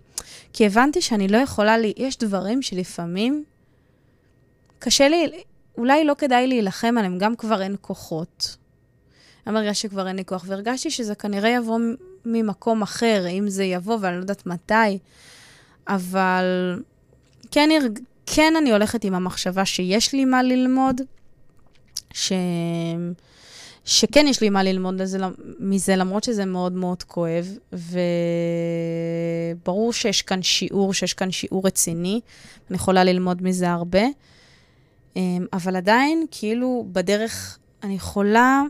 כי 0.53 0.67
הבנתי 0.67 1.01
שאני 1.01 1.29
לא 1.29 1.37
יכולה, 1.37 1.79
לי, 1.79 1.93
יש 1.97 2.19
דברים 2.19 2.63
שלפעמים 2.63 3.45
קשה 4.79 5.09
לי, 5.09 5.43
אולי 5.79 6.05
לא 6.05 6.15
כדאי 6.19 6.47
להילחם 6.47 6.95
עליהם, 6.99 7.19
גם 7.19 7.37
כבר 7.37 7.63
אין 7.63 7.77
כוחות. 7.81 8.57
גם 9.49 9.57
הרגשתי 9.57 9.89
שכבר 9.89 10.09
אין 10.09 10.17
לי 10.17 10.25
כוח, 10.25 10.45
והרגשתי 10.49 10.91
שזה 10.91 11.15
כנראה 11.15 11.51
יבוא 11.51 11.79
ממקום 12.25 12.83
אחר, 12.83 13.27
אם 13.31 13.49
זה 13.49 13.65
יבוא, 13.65 13.99
ואני 14.01 14.17
לא 14.17 14.21
יודעת 14.21 14.47
מתי, 14.47 14.99
אבל 15.89 16.45
כן, 17.51 17.69
כן 18.27 18.55
אני 18.59 18.73
הולכת 18.73 19.05
עם 19.05 19.15
המחשבה 19.15 19.65
שיש 19.65 20.13
לי 20.13 20.25
מה 20.25 20.43
ללמוד, 20.43 21.01
ש... 22.13 22.33
שכן 23.85 24.27
יש 24.29 24.41
לי 24.41 24.51
מה 24.51 24.63
ללמוד 24.63 25.01
לזה, 25.01 25.19
מזה, 25.61 25.97
למרות 25.97 26.25
שזה 26.25 26.45
מאוד 26.45 26.73
מאוד 26.73 27.03
כואב, 27.03 27.59
וברור 29.63 29.93
שיש 29.93 30.23
כאן 30.23 30.43
שיעור, 30.43 30.95
שיש 30.95 31.15
כאן 31.15 31.31
שיעור 31.31 31.67
רציני, 31.67 32.21
אני 32.71 32.77
יכולה 32.77 33.05
ללמוד 33.05 33.43
מזה 33.43 33.71
הרבה, 33.71 34.03
אמ, 35.17 35.47
אבל 35.53 35.77
עדיין, 35.77 36.27
כאילו, 36.31 36.87
בדרך, 36.93 37.59
אני 37.83 37.95
יכולה 37.95 38.63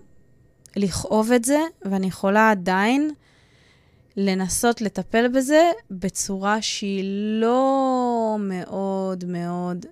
לכאוב 0.77 1.33
את 1.33 1.45
זה, 1.45 1.61
ואני 1.85 2.07
יכולה 2.07 2.51
עדיין 2.51 3.11
לנסות 4.17 4.81
לטפל 4.81 5.29
בזה 5.29 5.71
בצורה 5.91 6.63
שהיא 6.63 7.05
לא 7.41 8.37
מאוד 8.41 9.25
מאוד 9.25 9.87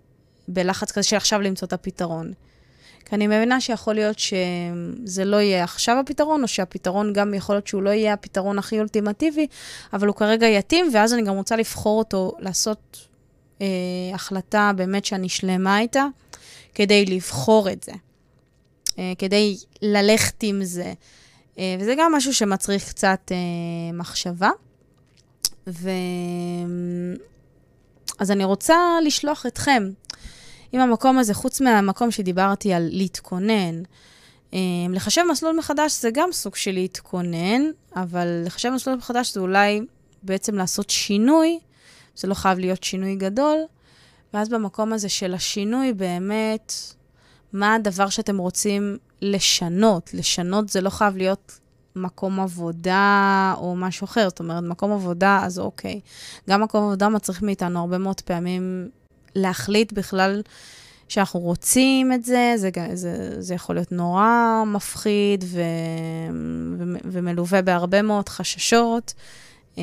בלחץ 0.49 0.93
כזה 0.93 1.03
של 1.03 1.17
עכשיו 1.17 1.41
למצוא 1.41 1.69
את 1.69 1.73
הפתרון. 1.73 2.33
כי 3.05 3.17
אני 3.17 3.27
מבינה 3.27 3.61
שיכול 3.61 3.95
להיות 3.95 4.19
שזה 4.19 5.25
לא 5.25 5.37
יהיה 5.37 5.65
עכשיו 5.65 5.99
הפתרון, 5.99 6.43
או 6.43 6.49
שהפתרון 6.49 7.13
גם 7.13 7.35
יכול 7.35 7.55
להיות 7.55 7.67
שהוא 7.67 7.83
לא 7.83 7.91
יהיה 7.91 8.13
הפתרון 8.13 8.59
הכי 8.59 8.79
אולטימטיבי, 8.79 9.47
אבל 9.93 10.07
הוא 10.07 10.17
כרגע 10.17 10.47
יתאים, 10.47 10.91
ואז 10.93 11.15
אני 11.15 11.23
גם 11.23 11.35
רוצה 11.35 11.57
לבחור 11.57 11.99
אותו, 11.99 12.33
לעשות 12.39 13.07
אה, 13.61 13.67
החלטה 14.15 14.73
באמת 14.77 15.05
שאני 15.05 15.29
שלמה 15.29 15.81
איתה, 15.81 16.07
כדי 16.75 17.07
לבחור 17.07 17.71
את 17.71 17.83
זה, 17.83 17.93
כדי 19.19 19.57
ללכת 19.83 20.43
עם 20.43 20.65
זה. 20.65 20.93
אה, 21.59 21.77
וזה 21.81 21.95
גם 21.99 22.13
משהו 22.13 22.35
שמצריך 22.35 22.89
קצת 22.89 23.33
אה, 23.33 23.93
מחשבה. 23.93 24.51
ו... 25.67 25.91
אז 28.19 28.31
אני 28.31 28.45
רוצה 28.45 28.77
לשלוח 29.05 29.47
אתכם 29.47 29.91
עם 30.73 30.81
המקום 30.81 31.19
הזה, 31.19 31.35
חוץ 31.35 31.61
מהמקום 31.61 32.11
שדיברתי 32.11 32.73
על 32.73 32.89
להתכונן. 32.93 33.83
אה, 34.55 34.59
לחשב 34.91 35.23
מסלול 35.31 35.57
מחדש 35.57 36.01
זה 36.01 36.11
גם 36.11 36.33
סוג 36.33 36.57
של 36.57 36.73
להתכונן, 36.73 37.63
אבל 37.97 38.43
לחשב 38.45 38.71
מסלול 38.71 38.97
מחדש 38.97 39.35
זה 39.35 39.41
אולי 39.41 39.81
בעצם 40.23 40.55
לעשות 40.55 40.91
שינוי, 40.91 41.59
זה 42.17 42.29
לא 42.29 42.35
חייב 42.35 42.59
להיות 42.59 42.85
שינוי 42.85 43.17
גדול, 43.17 43.59
ואז 44.35 44.49
במקום 44.49 44.93
הזה 44.93 45.09
של 45.09 45.35
השינוי 45.35 45.93
באמת, 45.93 46.73
מה 47.53 47.75
הדבר 47.75 48.09
שאתם 48.09 48.39
רוצים 48.39 48.99
לשנות. 49.23 50.11
לשנות 50.15 50.69
זה 50.69 50.81
לא 50.81 50.91
חייב 50.91 51.17
להיות 51.17 51.59
מקום 51.97 52.41
עבודה 52.41 53.55
או 53.57 53.77
משהו 53.77 54.05
אחר. 54.05 54.29
זאת 54.29 54.41
אומרת, 54.41 54.63
מקום 54.63 54.93
עבודה, 54.93 55.41
אז 55.43 55.59
אוקיי. 55.59 56.01
גם 56.51 56.63
מקום 56.63 56.85
עבודה 56.85 57.09
מצריך 57.09 57.43
מאיתנו 57.43 57.81
הרבה 57.81 57.99
מאוד 57.99 58.21
פעמים 58.21 58.89
להחליט 59.35 59.93
בכלל 59.93 60.43
שאנחנו 61.09 61.41
רוצים 61.41 62.13
את 62.13 62.25
זה. 62.25 62.55
זה, 62.57 62.71
זה, 62.95 63.43
זה 63.43 63.55
יכול 63.55 63.75
להיות 63.75 63.93
נורא 63.93 64.63
מפחיד 64.67 65.45
ו, 65.47 65.63
ו, 66.79 66.85
ומלווה 67.05 67.63
בהרבה 67.63 68.03
מאוד 68.03 68.29
חששות. 68.29 69.15
אמ, 69.79 69.83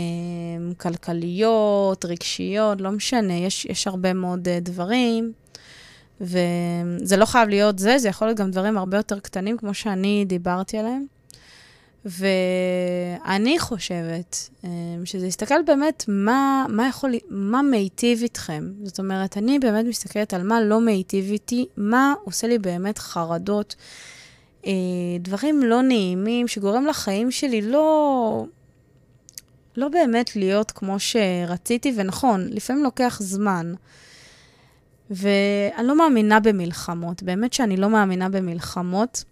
כלכליות, 0.78 2.06
רגשיות, 2.06 2.82
לא 2.82 2.92
משנה, 2.92 3.34
יש, 3.34 3.66
יש 3.66 3.88
הרבה 3.88 4.14
מאוד 4.14 4.48
אה, 4.48 4.60
דברים. 4.60 5.32
וזה 6.22 7.18
לא 7.18 7.26
חייב 7.26 7.50
להיות 7.50 7.80
זה, 7.80 7.98
זה 7.98 8.10
יכול 8.10 8.28
להיות 8.28 8.38
גם 8.38 8.52
דברים 8.52 8.78
הרבה 8.78 8.98
יותר 8.98 9.20
קטנים, 9.20 9.58
כמו 9.58 9.74
שאני 9.74 10.26
דיברתי 10.28 10.78
עליהם. 10.78 11.06
ואני 12.06 13.60
חושבת 13.60 14.50
אה, 14.64 14.70
שזה 15.06 15.28
יסתכל 15.28 15.62
באמת 15.66 16.06
מה, 16.08 16.66
מה 16.70 16.88
יכול, 16.88 17.14
מה 17.30 17.62
מיטיב 17.62 18.22
איתכם. 18.22 18.72
זאת 18.84 19.00
אומרת, 19.00 19.38
אני 19.38 19.60
באמת 19.60 19.86
מסתכלת 19.86 20.34
על 20.34 20.44
מה 20.44 20.62
לא 20.62 20.82
מיטיב 20.82 21.32
איתי, 21.32 21.66
מה 21.78 22.14
עושה 22.24 22.48
לי 22.48 22.60
באמת 22.60 22.98
חרדות, 22.98 23.76
אה, 24.66 24.72
דברים 25.20 25.64
לא 25.64 25.82
נעימים 25.82 26.48
שגורם 26.48 26.86
לחיים 26.86 27.32
שלי 27.32 27.62
לא, 27.62 28.46
לא 29.78 29.88
באמת 29.88 30.36
להיות 30.36 30.72
כמו 30.72 31.00
שרציתי, 31.00 31.94
ונכון, 31.96 32.48
לפעמים 32.50 32.84
לוקח 32.84 33.20
זמן. 33.22 33.74
ואני 35.10 35.88
לא 35.88 35.98
מאמינה 35.98 36.39
במלחמות, 36.39 37.24
באמת 37.24 37.54
שאני 37.54 37.78
לא 37.78 37.89
מאמינה 37.89 38.30
במלחמות, 38.30 39.24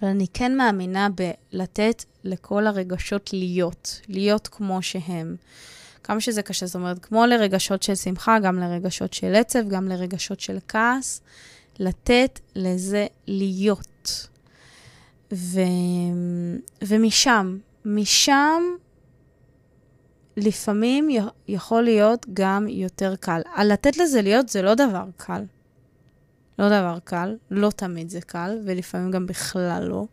אבל 0.00 0.08
אני 0.08 0.26
כן 0.34 0.56
מאמינה 0.56 1.08
בלתת 1.52 2.04
לכל 2.24 2.66
הרגשות 2.66 3.30
להיות, 3.32 4.00
להיות 4.08 4.48
כמו 4.48 4.82
שהם. 4.82 5.36
כמה 6.04 6.20
שזה 6.20 6.42
קשה, 6.42 6.66
זאת 6.66 6.74
אומרת, 6.74 6.98
כמו 6.98 7.26
לרגשות 7.26 7.82
של 7.82 7.94
שמחה, 7.94 8.38
גם 8.38 8.58
לרגשות 8.58 9.12
של 9.12 9.34
עצב, 9.34 9.68
גם 9.68 9.88
לרגשות 9.88 10.40
של 10.40 10.58
כעס, 10.68 11.20
לתת 11.78 12.40
לזה 12.56 13.06
להיות. 13.26 14.28
ו... 15.32 15.60
ומשם, 16.82 17.58
משם 17.84 18.62
לפעמים 20.36 21.08
יכול 21.48 21.82
להיות 21.82 22.26
גם 22.34 22.68
יותר 22.68 23.16
קל. 23.16 23.40
על 23.54 23.72
לתת 23.72 23.96
לזה 23.96 24.22
להיות 24.22 24.48
זה 24.48 24.62
לא 24.62 24.74
דבר 24.74 25.04
קל. 25.16 25.42
לא 26.58 26.68
דבר 26.68 26.98
קל, 27.04 27.36
לא 27.50 27.70
תמיד 27.70 28.10
זה 28.10 28.20
קל, 28.20 28.58
ולפעמים 28.64 29.10
גם 29.10 29.26
בכלל 29.26 29.84
לא. 29.88 30.06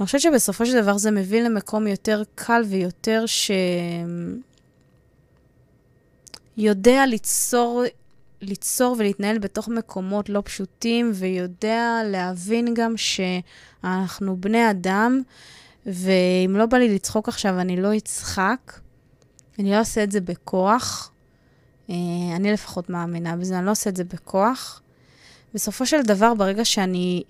אני 0.00 0.06
חושבת 0.06 0.20
שבסופו 0.20 0.66
של 0.66 0.82
דבר 0.82 0.98
זה 0.98 1.10
מביא 1.10 1.42
למקום 1.42 1.86
יותר 1.86 2.22
קל 2.34 2.62
ויותר 2.68 3.26
ש... 3.26 3.50
יודע 6.56 7.06
ליצור, 7.06 7.82
ליצור 8.40 8.96
ולהתנהל 8.98 9.38
בתוך 9.38 9.68
מקומות 9.68 10.28
לא 10.28 10.42
פשוטים, 10.44 11.10
ויודע 11.14 12.00
להבין 12.04 12.74
גם 12.74 12.94
שאנחנו 12.96 14.36
בני 14.36 14.70
אדם, 14.70 15.22
ואם 15.86 16.56
לא 16.56 16.66
בא 16.66 16.78
לי 16.78 16.94
לצחוק 16.94 17.28
עכשיו, 17.28 17.60
אני 17.60 17.82
לא 17.82 17.96
אצחק. 17.96 18.72
אני 19.58 19.70
לא 19.70 19.76
אעשה 19.76 20.04
את 20.04 20.12
זה 20.12 20.20
בכוח. 20.20 21.12
אה, 21.90 21.94
אני 22.36 22.52
לפחות 22.52 22.90
מאמינה 22.90 23.36
בזה, 23.36 23.58
אני 23.58 23.64
לא 23.64 23.70
אעשה 23.70 23.90
את 23.90 23.96
זה 23.96 24.04
בכוח. 24.04 24.82
בסופו 25.54 25.86
של 25.86 26.02
דבר, 26.02 26.34
ברגע 26.34 26.64
שאני 26.64 27.22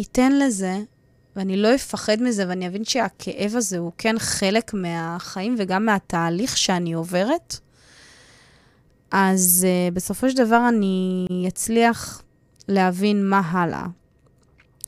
אתן 0.00 0.32
לזה, 0.32 0.78
ואני 1.36 1.56
לא 1.56 1.74
אפחד 1.74 2.22
מזה, 2.22 2.48
ואני 2.48 2.66
אבין 2.66 2.84
שהכאב 2.84 3.52
הזה 3.56 3.78
הוא 3.78 3.92
כן 3.98 4.18
חלק 4.18 4.74
מהחיים 4.74 5.54
וגם 5.58 5.86
מהתהליך 5.86 6.56
שאני 6.56 6.92
עוברת, 6.92 7.58
אז 9.10 9.66
uh, 9.66 9.94
בסופו 9.94 10.30
של 10.30 10.36
דבר 10.36 10.68
אני 10.68 11.26
אצליח 11.48 12.22
להבין 12.68 13.28
מה 13.28 13.40
הלאה 13.40 13.86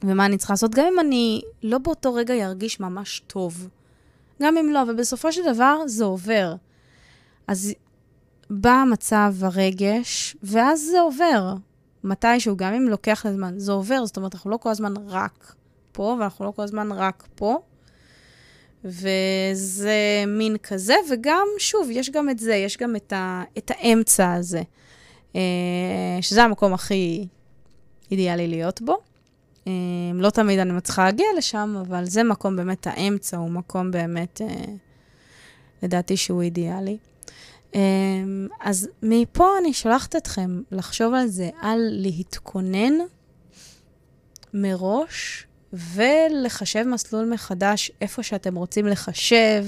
ומה 0.04 0.26
אני 0.26 0.38
צריכה 0.38 0.52
לעשות, 0.52 0.74
גם 0.74 0.84
אם 0.92 1.00
אני 1.00 1.42
לא 1.62 1.78
באותו 1.78 2.14
רגע 2.14 2.34
ירגיש 2.34 2.80
ממש 2.80 3.22
טוב. 3.26 3.68
גם 4.42 4.56
אם 4.56 4.70
לא, 4.72 4.82
אבל 4.82 4.94
בסופו 4.94 5.32
של 5.32 5.42
דבר 5.54 5.78
זה 5.86 6.04
עובר. 6.04 6.54
אז 7.46 7.74
בא 8.50 8.70
המצב, 8.70 9.34
הרגש, 9.40 10.36
ואז 10.42 10.88
זה 10.90 11.00
עובר. 11.00 11.54
מתישהו, 12.04 12.56
גם 12.56 12.74
אם 12.74 12.88
לוקח 12.88 13.26
לזמן, 13.26 13.58
זה 13.58 13.72
עובר, 13.72 14.06
זאת 14.06 14.16
אומרת, 14.16 14.34
אנחנו 14.34 14.50
לא 14.50 14.56
כל 14.56 14.70
הזמן 14.70 14.94
רק 15.08 15.54
פה, 15.92 16.16
ואנחנו 16.20 16.44
לא 16.44 16.50
כל 16.56 16.62
הזמן 16.62 16.92
רק 16.92 17.28
פה. 17.34 17.58
וזה 18.84 20.24
מין 20.26 20.56
כזה, 20.56 20.94
וגם, 21.10 21.46
שוב, 21.58 21.88
יש 21.90 22.10
גם 22.10 22.30
את 22.30 22.38
זה, 22.38 22.54
יש 22.54 22.76
גם 22.76 22.96
את, 22.96 23.12
ה, 23.12 23.42
את 23.58 23.70
האמצע 23.74 24.32
הזה, 24.32 24.62
אה, 25.36 25.40
שזה 26.20 26.44
המקום 26.44 26.74
הכי 26.74 27.26
אידיאלי 28.10 28.48
להיות 28.48 28.82
בו. 28.82 28.96
אה, 29.66 29.72
לא 30.14 30.30
תמיד 30.30 30.58
אני 30.58 30.72
מצליחה 30.72 31.04
להגיע 31.04 31.26
לשם, 31.38 31.74
אבל 31.88 32.04
זה 32.04 32.22
מקום 32.22 32.56
באמת, 32.56 32.86
האמצע 32.86 33.36
הוא 33.36 33.50
מקום 33.50 33.90
באמת, 33.90 34.40
אה, 34.40 34.64
לדעתי 35.82 36.16
שהוא 36.16 36.42
אידיאלי. 36.42 36.98
אז 38.60 38.88
מפה 39.02 39.48
אני 39.60 39.72
שולחת 39.72 40.16
אתכם 40.16 40.62
לחשוב 40.72 41.14
על 41.14 41.26
זה, 41.26 41.50
על 41.60 41.88
להתכונן 41.90 42.92
מראש 44.54 45.46
ולחשב 45.72 46.84
מסלול 46.86 47.32
מחדש 47.32 47.90
איפה 48.00 48.22
שאתם 48.22 48.54
רוצים 48.54 48.86
לחשב 48.86 49.64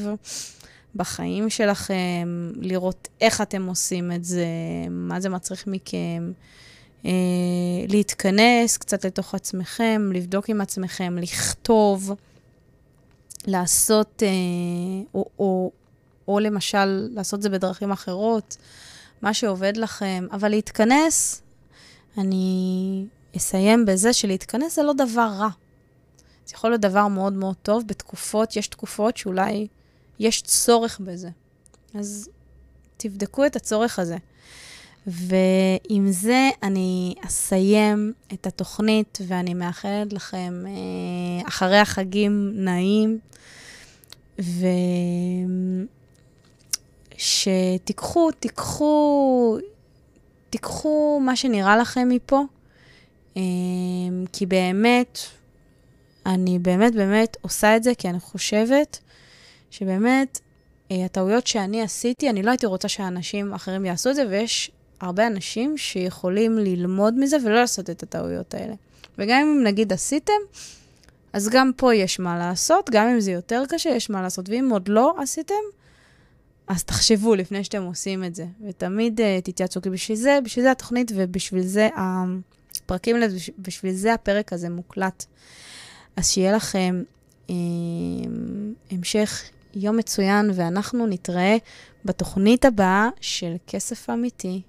בחיים 0.96 1.50
שלכם, 1.50 2.52
לראות 2.57 3.09
איך 3.20 3.40
אתם 3.40 3.66
עושים 3.66 4.12
את 4.12 4.24
זה, 4.24 4.46
מה 4.90 5.20
זה 5.20 5.28
מצריך 5.28 5.66
מכם, 5.66 6.33
להתכנס 7.88 8.77
קצת 8.77 9.05
לתוך 9.05 9.35
עצמכם, 9.35 10.11
לבדוק 10.14 10.49
עם 10.49 10.61
עצמכם, 10.61 11.19
לכתוב, 11.19 12.12
לעשות, 13.47 14.23
אה, 14.23 14.29
או, 15.14 15.25
או, 15.38 15.71
או 16.29 16.40
למשל 16.40 17.09
לעשות 17.14 17.43
זה 17.43 17.49
בדרכים 17.49 17.93
אחרות, 17.93 18.57
מה 19.23 19.35
שעובד 19.35 19.77
לכם, 19.77 20.27
אבל 20.33 20.49
להתכנס, 20.49 21.43
אני 22.19 23.07
אסיים 23.37 23.87
בזה 23.87 24.12
שלהתכנס 24.12 24.77
זה 24.77 24.83
לא 24.83 24.93
דבר 24.93 25.29
רע. 25.38 25.49
זה 26.47 26.55
יכול 26.55 26.71
להיות 26.71 26.81
דבר 26.81 27.09
מאוד 27.09 27.33
מאוד 27.33 27.57
טוב 27.62 27.85
בתקופות, 27.87 28.57
יש 28.57 28.69
תקופות 28.69 29.17
שאולי 29.17 29.67
יש 30.19 30.43
צורך 30.43 31.01
בזה. 31.01 31.29
אז 31.95 32.29
תבדקו 32.97 33.47
את 33.47 33.57
הצורך 33.57 33.99
הזה. 33.99 34.17
ועם 35.07 36.11
זה 36.11 36.49
אני 36.62 37.14
אסיים 37.27 38.12
את 38.33 38.47
התוכנית, 38.47 39.19
ואני 39.27 39.55
מאחלת 39.55 40.12
לכם 40.12 40.64
אה, 40.67 41.49
אחרי 41.49 41.79
החגים 41.79 42.53
נעים, 42.55 43.19
ושתיקחו, 47.17 48.31
תיקחו, 48.31 49.59
תיקחו 50.51 51.21
מה 51.23 51.37
שנראה 51.37 51.77
לכם 51.77 52.09
מפה, 52.09 52.43
אה, 53.37 53.43
כי 54.33 54.47
באמת, 54.47 55.19
אני 56.27 56.59
באמת 56.59 56.95
באמת 56.95 57.37
עושה 57.40 57.77
את 57.77 57.83
זה 57.83 57.95
כי 57.95 58.09
אני 58.09 58.21
חושבת 58.21 58.99
שבאמת, 59.71 60.40
אה, 60.90 61.05
הטעויות 61.05 61.47
שאני 61.47 61.83
עשיתי, 61.83 62.31
אני 62.31 62.43
לא 62.43 62.51
הייתי 62.51 62.67
רוצה 62.67 62.88
שאנשים 62.88 63.55
אחרים 63.55 63.85
יעשו 63.85 64.11
את 64.11 64.14
זה, 64.14 64.25
ויש 64.31 64.71
הרבה 65.00 65.26
אנשים 65.26 65.78
שיכולים 65.78 66.59
ללמוד 66.59 67.14
מזה 67.18 67.37
ולא 67.44 67.54
לעשות 67.54 67.90
את 67.90 68.02
הטעויות 68.02 68.54
האלה. 68.54 68.74
וגם 69.18 69.40
אם 69.40 69.64
נגיד 69.64 69.92
עשיתם, 69.92 70.33
אז 71.33 71.48
גם 71.48 71.70
פה 71.76 71.94
יש 71.94 72.20
מה 72.20 72.38
לעשות, 72.38 72.90
גם 72.90 73.09
אם 73.09 73.20
זה 73.20 73.33
יותר 73.33 73.62
קשה, 73.68 73.90
יש 73.90 74.11
מה 74.11 74.22
לעשות. 74.22 74.48
ואם 74.48 74.68
עוד 74.72 74.88
לא 74.88 75.14
עשיתם, 75.18 75.54
אז 76.68 76.85
תחשבו 76.85 77.35
לפני 77.35 77.64
שאתם 77.64 77.83
עושים 77.83 78.24
את 78.24 78.35
זה. 78.35 78.46
ותמיד 78.68 79.20
uh, 79.20 79.22
תתייעצו, 79.44 79.83
כי 79.83 79.90
בשביל 79.90 80.16
זה, 80.16 80.38
בשביל 80.44 80.64
זה 80.64 80.70
התוכנית 80.70 81.12
ובשביל 81.14 81.62
זה 81.62 81.88
הפרקים, 81.96 83.16
בשביל 83.59 83.92
זה 83.92 84.14
הפרק 84.14 84.52
הזה 84.52 84.70
מוקלט. 84.70 85.24
אז 86.16 86.30
שיהיה 86.30 86.52
לכם 86.52 87.02
אה, 87.50 87.54
המשך 88.90 89.42
יום 89.74 89.96
מצוין, 89.96 90.50
ואנחנו 90.54 91.07
נתראה 91.07 91.57
בתוכנית 92.04 92.64
הבאה 92.64 93.09
של 93.20 93.54
כסף 93.66 94.11
אמיתי. 94.11 94.62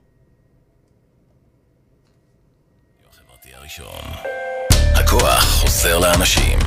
הכוח 4.95 5.43
חוזר 5.43 5.99
לאנשים. 5.99 6.59